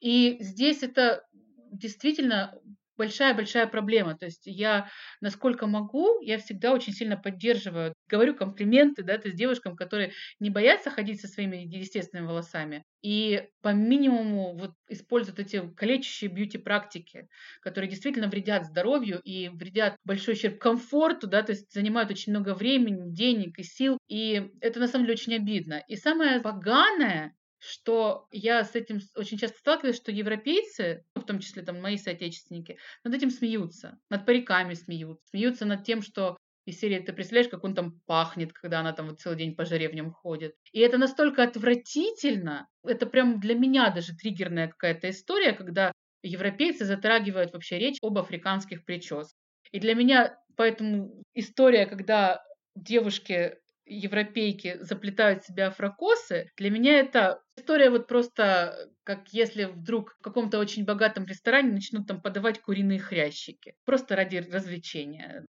[0.00, 1.22] И здесь это
[1.70, 2.58] действительно
[2.96, 4.16] большая-большая проблема.
[4.16, 4.88] То есть я,
[5.20, 10.50] насколько могу, я всегда очень сильно поддерживаю, говорю комплименты, да, то есть девушкам, которые не
[10.50, 17.28] боятся ходить со своими естественными волосами и по минимуму вот используют эти калечащие бьюти-практики,
[17.60, 22.54] которые действительно вредят здоровью и вредят большой ущерб комфорту, да, то есть занимают очень много
[22.54, 25.82] времени, денег и сил, и это на самом деле очень обидно.
[25.88, 31.62] И самое поганое, что я с этим очень часто сталкиваюсь, что европейцы, в том числе
[31.62, 36.98] там мои соотечественники, над этим смеются, над париками смеются, смеются над тем, что из серии
[36.98, 39.94] ты представляешь, как он там пахнет, когда она там вот целый день по жаре в
[39.94, 40.54] нем ходит.
[40.72, 47.52] И это настолько отвратительно, это прям для меня даже триггерная какая-то история, когда европейцы затрагивают
[47.52, 49.36] вообще речь об африканских прическах.
[49.70, 52.42] И для меня поэтому история, когда
[52.74, 53.56] девушки
[53.92, 60.58] европейки заплетают себе афрокосы, для меня это история вот просто как если вдруг в каком-то
[60.58, 63.74] очень богатом ресторане начнут там подавать куриные хрящики.
[63.84, 65.46] Просто ради развлечения.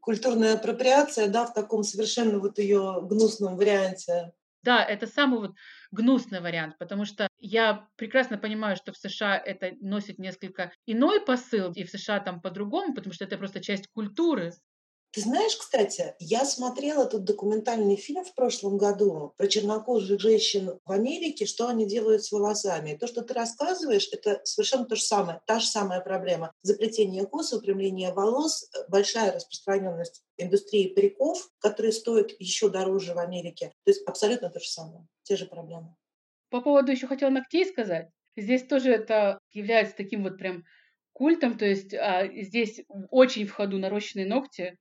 [0.00, 4.32] Культурная апроприация, да, в таком совершенно вот ее гнусном варианте.
[4.62, 5.52] Да, это самый вот
[5.90, 11.72] гнусный вариант, потому что я прекрасно понимаю, что в США это носит несколько иной посыл,
[11.72, 14.52] и в США там по-другому, потому что это просто часть культуры.
[15.12, 20.90] Ты знаешь, кстати, я смотрела тут документальный фильм в прошлом году про чернокожих женщин в
[20.90, 22.92] Америке, что они делают с волосами.
[22.92, 26.50] И то, что ты рассказываешь, это совершенно то же самое, та же самая проблема.
[26.62, 33.70] Заплетение кос, выпрямление волос, э, большая распространенность индустрии париков, которые стоят еще дороже в Америке.
[33.84, 35.94] То есть абсолютно то же самое, те же проблемы.
[36.48, 38.08] По поводу еще хотела ногтей сказать.
[38.34, 40.64] Здесь тоже это является таким вот прям
[41.12, 44.78] культом, то есть а, здесь очень в ходу нарощенные ногти,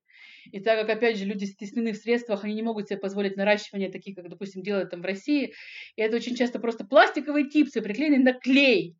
[0.51, 3.91] и так как, опять же, люди стеснены в средствах, они не могут себе позволить наращивание
[3.91, 5.53] таких, как, допустим, делают там в России.
[5.95, 8.95] И это очень часто просто пластиковые типсы, приклеенные на клей,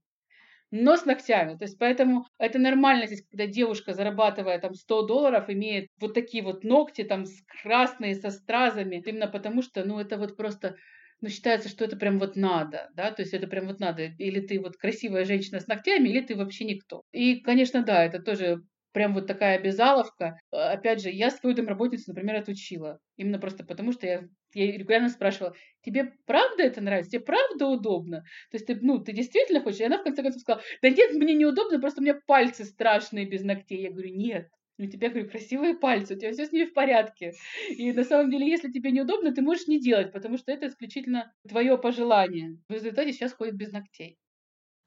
[0.72, 1.58] но с ногтями.
[1.58, 6.44] То есть поэтому это нормально здесь, когда девушка, зарабатывая там 100 долларов, имеет вот такие
[6.44, 9.04] вот ногти там с красные, со стразами.
[9.06, 10.76] Именно потому что, ну, это вот просто
[11.22, 14.06] ну, считается, что это прям вот надо, да, то есть это прям вот надо.
[14.18, 17.04] Или ты вот красивая женщина с ногтями, или ты вообще никто.
[17.12, 20.40] И, конечно, да, это тоже прям вот такая обязаловка.
[20.52, 23.00] А, опять же, я свою домработницу, например, отучила.
[23.18, 24.24] Именно просто потому, что я,
[24.54, 27.12] я регулярно спрашивала, тебе правда это нравится?
[27.12, 28.22] Тебе правда удобно?
[28.52, 29.82] То есть ты, ну, ты действительно хочешь?
[29.82, 33.26] И она в конце концов сказала, да нет, мне неудобно, просто у меня пальцы страшные
[33.26, 33.82] без ногтей.
[33.84, 37.34] Я говорю, нет, у тебя, говорю, красивые пальцы, у тебя все с ними в порядке.
[37.70, 41.32] И на самом деле, если тебе неудобно, ты можешь не делать, потому что это исключительно
[41.48, 42.58] твое пожелание.
[42.68, 44.18] В результате сейчас ходит без ногтей.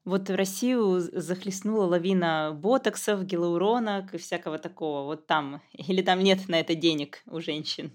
[0.05, 5.03] Вот в Россию захлестнула лавина ботоксов, гиалуронок и всякого такого.
[5.05, 5.61] Вот там.
[5.73, 7.91] Или там нет на это денег у женщин?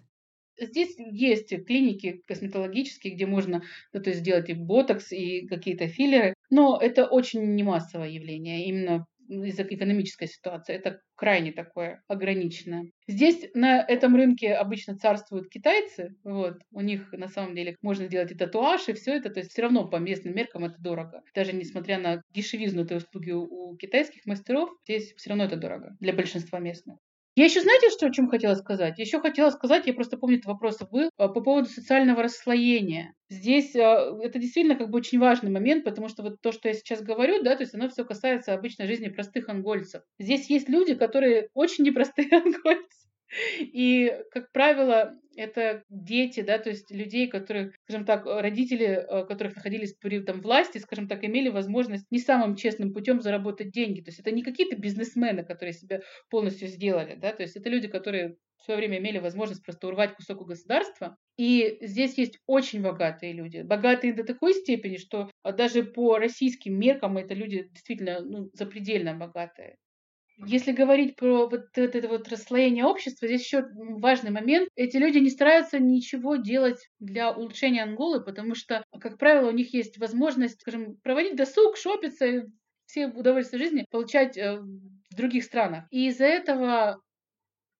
[0.61, 6.35] Здесь есть клиники косметологические, где можно ну, то есть сделать и ботокс, и какие-то филлеры,
[6.51, 8.67] но это очень не массовое явление.
[8.67, 10.75] Именно из-за экономической ситуации.
[10.75, 12.91] Это крайне такое ограниченное.
[13.07, 16.17] Здесь на этом рынке обычно царствуют китайцы.
[16.25, 16.59] Вот.
[16.73, 19.31] У них на самом деле можно сделать и татуаж, и все это.
[19.31, 21.23] То есть все равно по местным меркам это дорого.
[21.35, 26.13] Даже несмотря на дешевизну этой услуги у китайских мастеров, здесь все равно это дорого для
[26.13, 26.99] большинства местных.
[27.41, 28.99] Я еще, знаете, что, о чем хотела сказать?
[28.99, 33.15] Еще хотела сказать, я просто помню, этот вопрос был, а, по поводу социального расслоения.
[33.31, 36.75] Здесь а, это действительно как бы очень важный момент, потому что вот то, что я
[36.75, 40.03] сейчас говорю, да, то есть оно все касается обычной жизни простых ангольцев.
[40.19, 43.09] Здесь есть люди, которые очень непростые ангольцы.
[43.61, 49.57] И, как правило, это дети, да, то есть людей, которые, скажем так, родители, э, которых
[49.57, 54.01] находились при там, власти, скажем так, имели возможность не самым честным путем заработать деньги.
[54.01, 57.89] То есть это не какие-то бизнесмены, которые себя полностью сделали, да, то есть это люди,
[57.89, 61.17] которые в свое время имели возможность просто урвать кусок у государства.
[61.39, 63.63] И здесь есть очень богатые люди.
[63.63, 69.77] Богатые до такой степени, что даже по российским меркам это люди действительно ну, запредельно богатые.
[70.47, 74.69] Если говорить про вот это вот расслоение общества, здесь еще важный момент.
[74.75, 79.75] Эти люди не стараются ничего делать для улучшения Анголы, потому что, как правило, у них
[79.75, 82.47] есть возможность, скажем, проводить досуг, шопиться,
[82.87, 85.85] все удовольствия жизни получать э, в других странах.
[85.91, 87.01] И из-за этого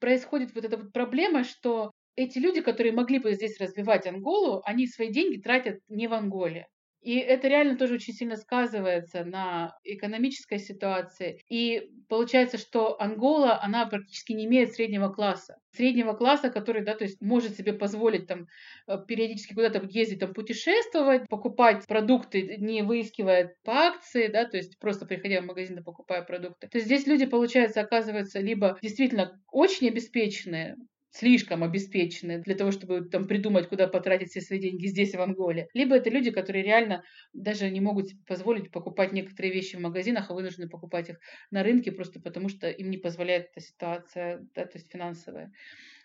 [0.01, 4.87] происходит вот эта вот проблема, что эти люди, которые могли бы здесь развивать Анголу, они
[4.87, 6.67] свои деньги тратят не в Анголе.
[7.01, 11.41] И это реально тоже очень сильно сказывается на экономической ситуации.
[11.49, 15.57] И получается, что Ангола, она практически не имеет среднего класса.
[15.73, 18.49] Среднего класса, который, да, то есть может себе позволить там
[18.87, 24.79] э, периодически куда-то ездить, там путешествовать, покупать продукты, не выискивая по акции, да, то есть
[24.79, 26.69] просто приходя в магазин и покупая продукты.
[26.69, 30.77] То есть здесь люди, получается, оказываются либо действительно очень обеспеченные,
[31.11, 35.69] слишком обеспечены для того, чтобы там придумать, куда потратить все свои деньги здесь, в Анголе.
[35.75, 40.35] Либо это люди, которые реально даже не могут позволить покупать некоторые вещи в магазинах, а
[40.35, 41.19] вынуждены покупать их
[41.51, 45.53] на рынке просто потому, что им не позволяет эта ситуация, да, то есть финансовая.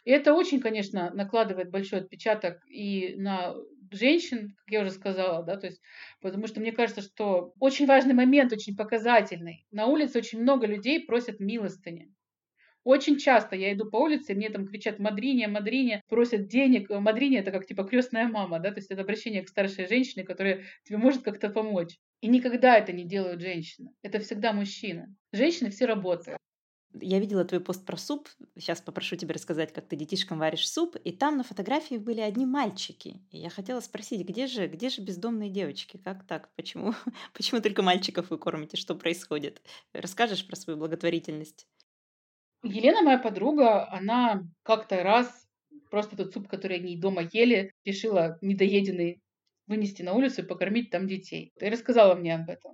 [0.06, 3.56] И это очень, конечно, накладывает большой отпечаток и на
[3.92, 5.82] женщин, как я уже сказала, да, то есть,
[6.22, 9.66] потому что мне кажется, что очень важный момент, очень показательный.
[9.72, 12.15] На улице очень много людей просят милостыни.
[12.86, 16.88] Очень часто я иду по улице, мне там кричат «Мадрине, Мадрине», просят денег.
[16.92, 20.66] Мадрине— это как типа крестная мама, да, то есть это обращение к старшей женщине, которая
[20.84, 21.98] тебе может как-то помочь.
[22.22, 23.90] И никогда это не делают женщины.
[24.04, 25.08] Это всегда мужчина.
[25.32, 26.38] Женщины все работают.
[27.02, 28.30] Я видела твой пост про суп.
[28.56, 30.96] Сейчас попрошу тебя рассказать, как ты детишкам варишь суп.
[31.04, 33.20] И там на фотографии были одни мальчики.
[33.32, 35.98] И я хотела спросить, где же, где же бездомные девочки?
[35.98, 36.54] Как так?
[36.56, 36.94] Почему,
[37.34, 38.78] почему только мальчиков вы кормите?
[38.78, 39.64] Что происходит?
[39.92, 41.68] Расскажешь про свою благотворительность?
[42.66, 45.48] Елена, моя подруга, она как-то раз
[45.92, 49.22] просто тот суп, который они дома ели, решила недоеденный
[49.68, 51.52] вынести на улицу и покормить там детей.
[51.60, 52.74] И рассказала мне об этом.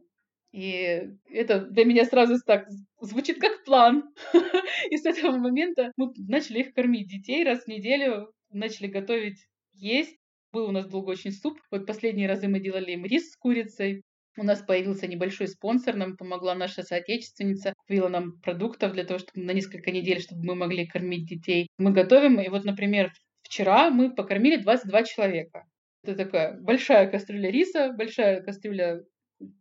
[0.52, 2.68] И это для меня сразу так
[3.00, 4.14] звучит как план.
[4.90, 10.18] И с этого момента мы начали их кормить детей раз в неделю, начали готовить есть.
[10.52, 11.60] Был у нас долго очень суп.
[11.70, 14.04] Вот последние разы мы делали им рис с курицей.
[14.38, 19.46] У нас появился небольшой спонсор, нам помогла наша соотечественница, купила нам продуктов для того, чтобы
[19.46, 21.68] на несколько недель, чтобы мы могли кормить детей.
[21.78, 23.12] Мы готовим, и вот, например,
[23.44, 25.66] вчера мы покормили 22 человека.
[26.04, 29.02] Это такая большая кастрюля риса, большая кастрюля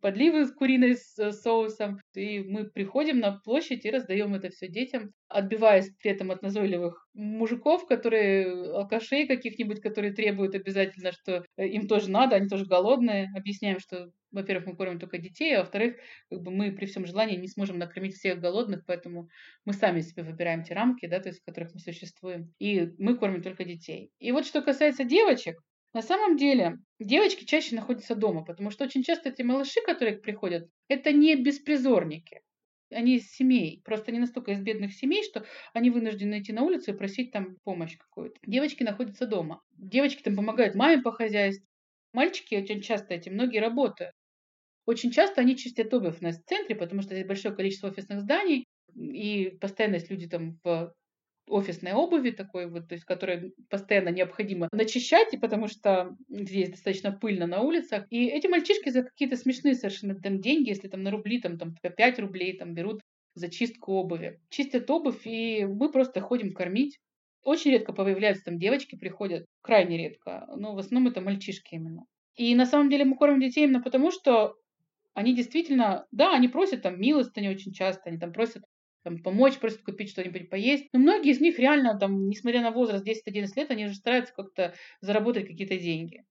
[0.01, 2.01] подливы с куриной с соусом.
[2.15, 7.07] И мы приходим на площадь и раздаем это все детям, отбиваясь при этом от назойливых
[7.15, 13.29] мужиков, которые, алкашей каких-нибудь, которые требуют обязательно, что э, им тоже надо, они тоже голодные.
[13.37, 15.97] Объясняем, что, во-первых, мы кормим только детей, а во-вторых,
[16.31, 19.29] как бы мы при всем желании не сможем накормить всех голодных, поэтому
[19.65, 22.53] мы сами себе выбираем те рамки, да, то есть в которых мы существуем.
[22.59, 24.11] И мы кормим только детей.
[24.19, 25.57] И вот что касается девочек,
[25.93, 30.69] на самом деле, девочки чаще находятся дома, потому что очень часто эти малыши, которые приходят,
[30.89, 32.43] это не беспризорники.
[32.93, 36.93] Они из семей, просто не настолько из бедных семей, что они вынуждены идти на улицу
[36.93, 38.39] и просить там помощь какую-то.
[38.45, 39.63] Девочки находятся дома.
[39.73, 41.67] Девочки там помогают маме по хозяйству.
[42.13, 44.13] Мальчики очень часто эти, многие работают.
[44.87, 48.67] Очень часто они чистят обувь в центре, потому что здесь большое количество офисных зданий,
[48.97, 50.93] и постоянно есть люди там в
[51.47, 57.13] офисной обуви такой вот, то есть, которую постоянно необходимо начищать, и потому что здесь достаточно
[57.13, 58.07] пыльно на улицах.
[58.11, 61.75] И эти мальчишки за какие-то смешные совершенно там деньги, если там на рубли, там, там
[61.83, 63.01] по 5 рублей там берут
[63.35, 64.41] зачистку обуви.
[64.51, 66.99] Чистят обувь, и мы просто ходим кормить.
[67.43, 72.05] Очень редко появляются там девочки, приходят, крайне редко, но в основном это мальчишки именно.
[72.37, 74.55] И на самом деле мы кормим детей именно потому, что
[75.15, 78.63] они действительно, да, они просят там милостыни очень часто, они там просят
[79.03, 80.89] там, помочь, просят купить что-нибудь поесть.
[80.93, 84.75] Но многие из них реально, там, несмотря на возраст 10-11 лет, они же стараются как-то
[85.01, 86.25] заработать какие-то деньги.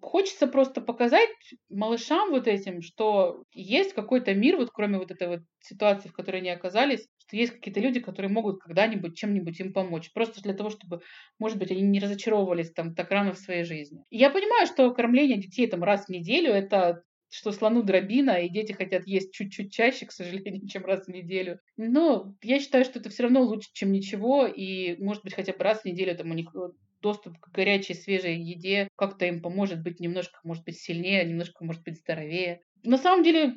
[0.00, 1.30] Хочется просто показать
[1.70, 6.38] малышам вот этим, что есть какой-то мир, вот кроме вот этой вот ситуации, в которой
[6.38, 10.12] они оказались, что есть какие-то люди, которые могут когда-нибудь чем-нибудь им помочь.
[10.12, 11.00] Просто для того, чтобы,
[11.38, 14.04] может быть, они не разочаровывались там так рано в своей жизни.
[14.10, 17.02] И я понимаю, что кормление детей там раз в неделю это
[17.34, 21.58] что слону дробина, и дети хотят есть чуть-чуть чаще, к сожалению, чем раз в неделю.
[21.76, 25.64] Но я считаю, что это все равно лучше, чем ничего, и, может быть, хотя бы
[25.64, 26.68] раз в неделю там у них э,
[27.02, 31.82] доступ к горячей, свежей еде как-то им поможет быть немножко, может быть, сильнее, немножко, может
[31.82, 32.60] быть, здоровее.
[32.84, 33.54] На самом деле,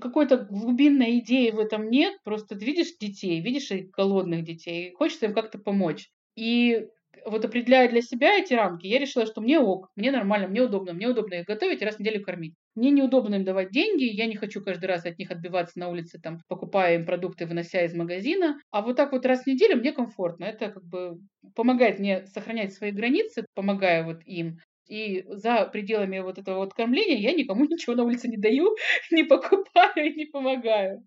[0.00, 5.26] какой-то глубинной идеи в этом нет, просто ты видишь детей, видишь их голодных детей, хочется
[5.26, 6.10] им как-то помочь.
[6.36, 6.86] И
[7.24, 10.92] вот определяя для себя эти рамки, я решила, что мне ок, мне нормально, мне удобно,
[10.92, 12.54] мне удобно их готовить и раз в неделю кормить.
[12.74, 16.18] Мне неудобно им давать деньги, я не хочу каждый раз от них отбиваться на улице,
[16.20, 18.58] там, покупая им продукты, вынося из магазина.
[18.70, 20.44] А вот так вот раз в неделю мне комфортно.
[20.44, 21.18] Это как бы
[21.54, 27.16] помогает мне сохранять свои границы, помогая вот им и за пределами вот этого вот кормления
[27.16, 28.74] я никому ничего на улице не даю,
[29.10, 31.02] не покупаю и не помогаю.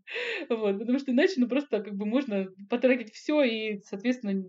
[0.49, 4.43] Вот, потому что иначе ну, просто как бы можно потратить все, и, соответственно,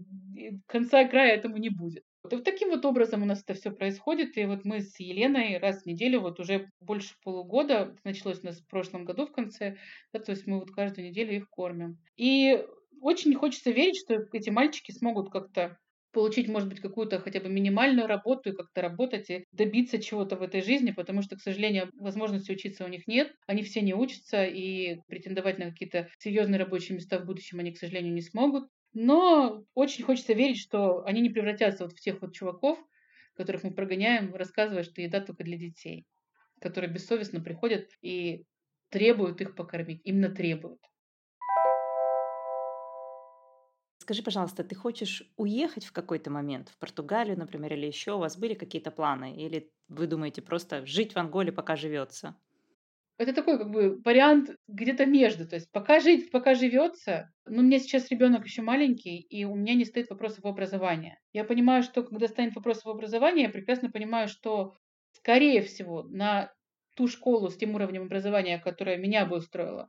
[0.67, 2.05] конца края этому не будет.
[2.33, 4.37] Вот, таким вот образом у нас это все происходит.
[4.37, 8.61] И вот мы с Еленой раз в неделю, вот уже больше полугода, началось у нас
[8.61, 9.77] в прошлом году в конце,
[10.13, 11.99] да, то есть мы вот каждую неделю их кормим.
[12.17, 12.65] И
[13.01, 15.79] очень хочется верить, что эти мальчики смогут как-то
[16.13, 20.43] получить, может быть, какую-то хотя бы минимальную работу и как-то работать и добиться чего-то в
[20.43, 23.33] этой жизни, потому что, к сожалению, возможности учиться у них нет.
[23.47, 27.79] Они все не учатся, и претендовать на какие-то серьезные рабочие места в будущем они, к
[27.79, 28.69] сожалению, не смогут.
[28.93, 32.79] Но очень хочется верить, что они не превратятся вот в тех вот чуваков,
[33.35, 36.07] которых мы прогоняем, рассказывая, что еда только для детей,
[36.61, 38.45] которые бессовестно приходят и
[38.91, 40.01] требуют их покормить.
[40.05, 40.81] Именно требуют.
[43.99, 48.13] Скажи, пожалуйста, ты хочешь уехать в какой-то момент в Португалию, например, или еще?
[48.13, 49.37] У вас были какие-то планы?
[49.37, 52.35] Или вы думаете просто жить в Анголе, пока живется?
[53.19, 55.47] Это такой как бы вариант где-то между.
[55.47, 57.33] То есть пока жить, пока живется.
[57.47, 61.21] Но у меня сейчас ребенок еще маленький, и у меня не стоит вопросов образования.
[61.33, 64.75] Я понимаю, что когда станет вопрос об образовании, я прекрасно понимаю, что,
[65.13, 66.53] скорее всего, на
[66.95, 69.89] ту школу с тем уровнем образования, которая меня бы устроила,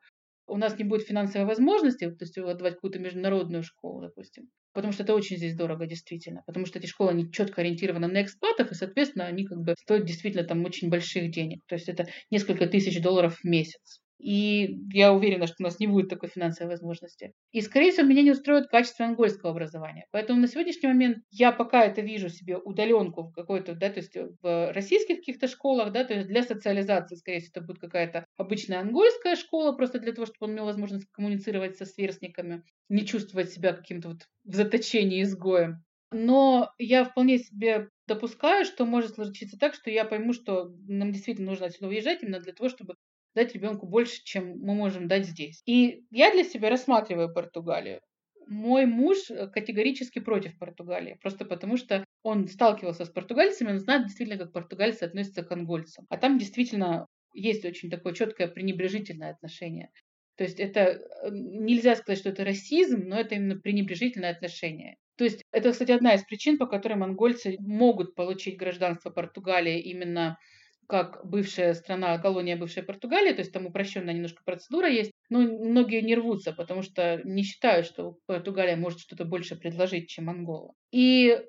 [0.50, 4.50] у нас не будет финансовой возможности, то есть отдавать какую-то международную школу, допустим.
[4.74, 6.44] Потому что это очень здесь дорого, действительно.
[6.46, 10.06] Потому что эти школы, они четко ориентированы на экспатов, и, соответственно, они как бы стоят
[10.06, 11.62] действительно там очень больших денег.
[11.68, 14.02] То есть это несколько тысяч долларов в месяц.
[14.20, 17.34] И я уверена, что у нас не будет такой финансовой возможности.
[17.52, 20.06] И, скорее всего, меня не устроит качество ангольского образования.
[20.12, 24.16] Поэтому на сегодняшний момент я пока это вижу себе удаленку в какой-то, да, то есть
[24.42, 28.80] в российских каких-то школах, да, то есть для социализации, скорее всего, это будет какая-то обычная
[28.82, 33.74] ангольская школа, просто для того, чтобы он имел возможность коммуницировать со сверстниками, не чувствовать себя
[33.74, 35.84] каким-то вот в заточении изгоем.
[36.12, 41.52] Но я вполне себе допускаю, что может случиться так, что я пойму, что нам действительно
[41.52, 42.96] нужно отсюда уезжать именно для того, чтобы
[43.36, 45.62] дать ребенку больше, чем мы можем дать здесь.
[45.66, 48.02] И я для себя рассматриваю Португалию.
[48.48, 54.06] Мой муж э, категорически против Португалии, просто потому что он сталкивался с португальцами, он знает
[54.06, 56.06] действительно, как португальцы относятся к ангольцам.
[56.10, 59.92] А там действительно есть очень такое четкое пренебрежительное отношение.
[60.36, 64.96] То есть это э, нельзя сказать, что это расизм, но это именно пренебрежительное отношение.
[65.18, 70.38] То есть это, кстати, одна из причин, по которой монгольцы могут получить гражданство Португалии именно
[70.90, 76.02] как бывшая страна, колония бывшей Португалии, то есть там упрощенная немножко процедура есть, но многие
[76.02, 80.72] не рвутся, потому что не считают, что Португалия может что-то больше предложить, чем Ангола.
[80.92, 81.40] И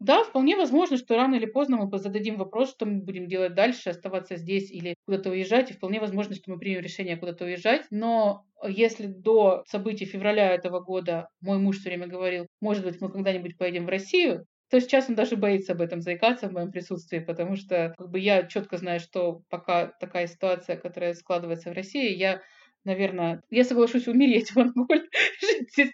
[0.00, 3.90] да, вполне возможно, что рано или поздно мы зададим вопрос, что мы будем делать дальше,
[3.90, 7.84] оставаться здесь или куда-то уезжать, и вполне возможно, что мы примем решение куда-то уезжать.
[7.90, 13.10] Но если до событий февраля этого года мой муж все время говорил, может быть, мы
[13.10, 17.18] когда-нибудь поедем в Россию, то сейчас он даже боится об этом заикаться в моем присутствии,
[17.18, 22.14] потому что как бы, я четко знаю, что пока такая ситуация, которая складывается в России,
[22.14, 22.42] я
[22.84, 25.08] наверное, я соглашусь умереть в Анголе,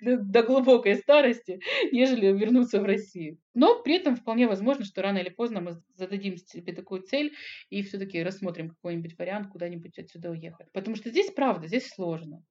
[0.02, 1.60] до глубокой старости,
[1.92, 3.38] нежели вернуться в Россию.
[3.52, 7.32] Но при этом вполне возможно, что рано или поздно мы зададим себе такую цель
[7.68, 10.68] и все-таки рассмотрим какой-нибудь вариант куда-нибудь отсюда уехать.
[10.72, 12.42] Потому что здесь правда, здесь сложно.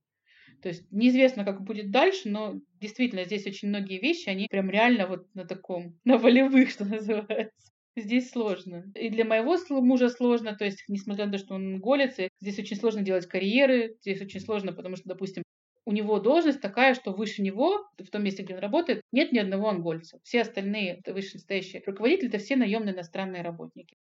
[0.63, 5.07] То есть неизвестно, как будет дальше, но действительно здесь очень многие вещи, они прям реально
[5.07, 7.51] вот на таком, на волевых, что называется.
[7.97, 8.85] здесь сложно.
[8.95, 12.77] И для моего мужа сложно, то есть, несмотря на то, что он голец, здесь очень
[12.77, 15.43] сложно делать карьеры, здесь очень сложно, потому что, допустим,
[15.85, 19.39] у него должность такая, что выше него, в том месте, где он работает, нет ни
[19.39, 20.21] одного ангольца.
[20.23, 23.97] Все остальные вышестоящие руководители— это все наемные иностранные работники.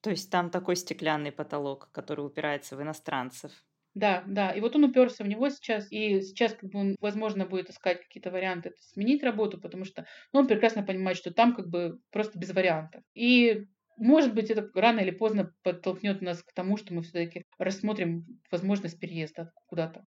[0.00, 3.52] То есть там такой стеклянный потолок, который упирается в иностранцев.
[3.94, 4.50] Да, да.
[4.52, 8.00] И вот он уперся в него сейчас, и сейчас, как бы, он, возможно, будет искать
[8.02, 12.38] какие-то варианты сменить работу, потому что ну, он прекрасно понимает, что там как бы просто
[12.38, 13.02] без вариантов.
[13.14, 13.66] И
[13.96, 19.00] может быть, это рано или поздно подтолкнет нас к тому, что мы все-таки рассмотрим возможность
[19.00, 20.04] переезда куда-то.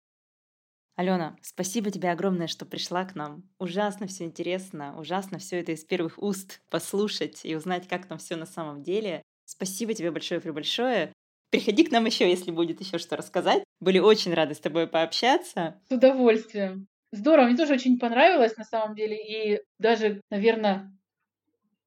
[0.96, 3.50] Алена, спасибо тебе огромное, что пришла к нам.
[3.58, 8.36] Ужасно все интересно, ужасно все это из первых уст послушать и узнать, как там все
[8.36, 9.24] на самом деле.
[9.46, 11.14] Спасибо тебе большое-пребольшое.
[11.52, 13.64] Приходи к нам еще, если будет еще что рассказать.
[13.80, 15.80] Были очень рады с тобой пообщаться.
[15.88, 16.88] С удовольствием.
[17.12, 19.18] Здорово, мне тоже очень понравилось на самом деле.
[19.18, 20.92] И даже, наверное,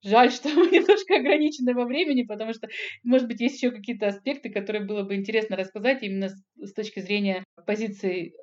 [0.05, 2.69] Жаль, что мы немножко ограничены во времени, потому что,
[3.05, 7.01] может быть, есть еще какие-то аспекты, которые было бы интересно рассказать именно с, с точки
[7.01, 8.35] зрения позиции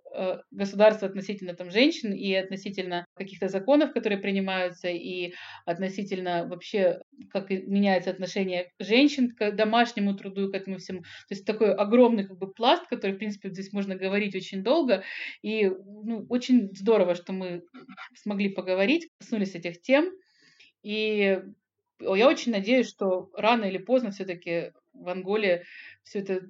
[0.51, 5.34] государства относительно там, женщин и относительно каких-то законов, которые принимаются, и
[5.66, 11.01] относительно вообще, как меняется отношение женщин к домашнему труду и к этому всему.
[11.01, 15.03] То есть такой огромный как бы пласт, который, в принципе, здесь можно говорить очень долго.
[15.41, 17.64] И ну, очень здорово, что мы
[18.16, 20.12] смогли поговорить, коснулись этих тем.
[20.82, 21.39] И
[21.99, 25.64] я очень надеюсь, что рано или поздно все-таки в Анголе
[26.03, 26.41] все это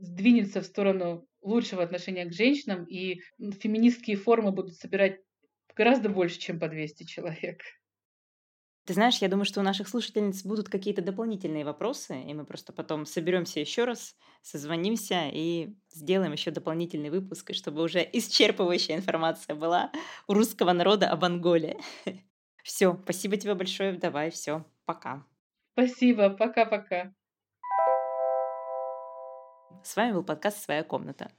[0.00, 5.20] сдвинется в сторону лучшего отношения к женщинам, и феминистские формы будут собирать
[5.74, 7.62] гораздо больше, чем по 200 человек.
[8.86, 12.72] Ты знаешь, я думаю, что у наших слушательниц будут какие-то дополнительные вопросы, и мы просто
[12.72, 19.92] потом соберемся еще раз, созвонимся и сделаем еще дополнительный выпуск, чтобы уже исчерпывающая информация была
[20.26, 21.78] у русского народа об Анголе.
[22.64, 23.92] Все, спасибо тебе большое.
[23.92, 25.24] Давай, все, пока.
[25.72, 27.12] Спасибо, пока-пока.
[29.82, 31.30] С вами был подкаст «Своя комната».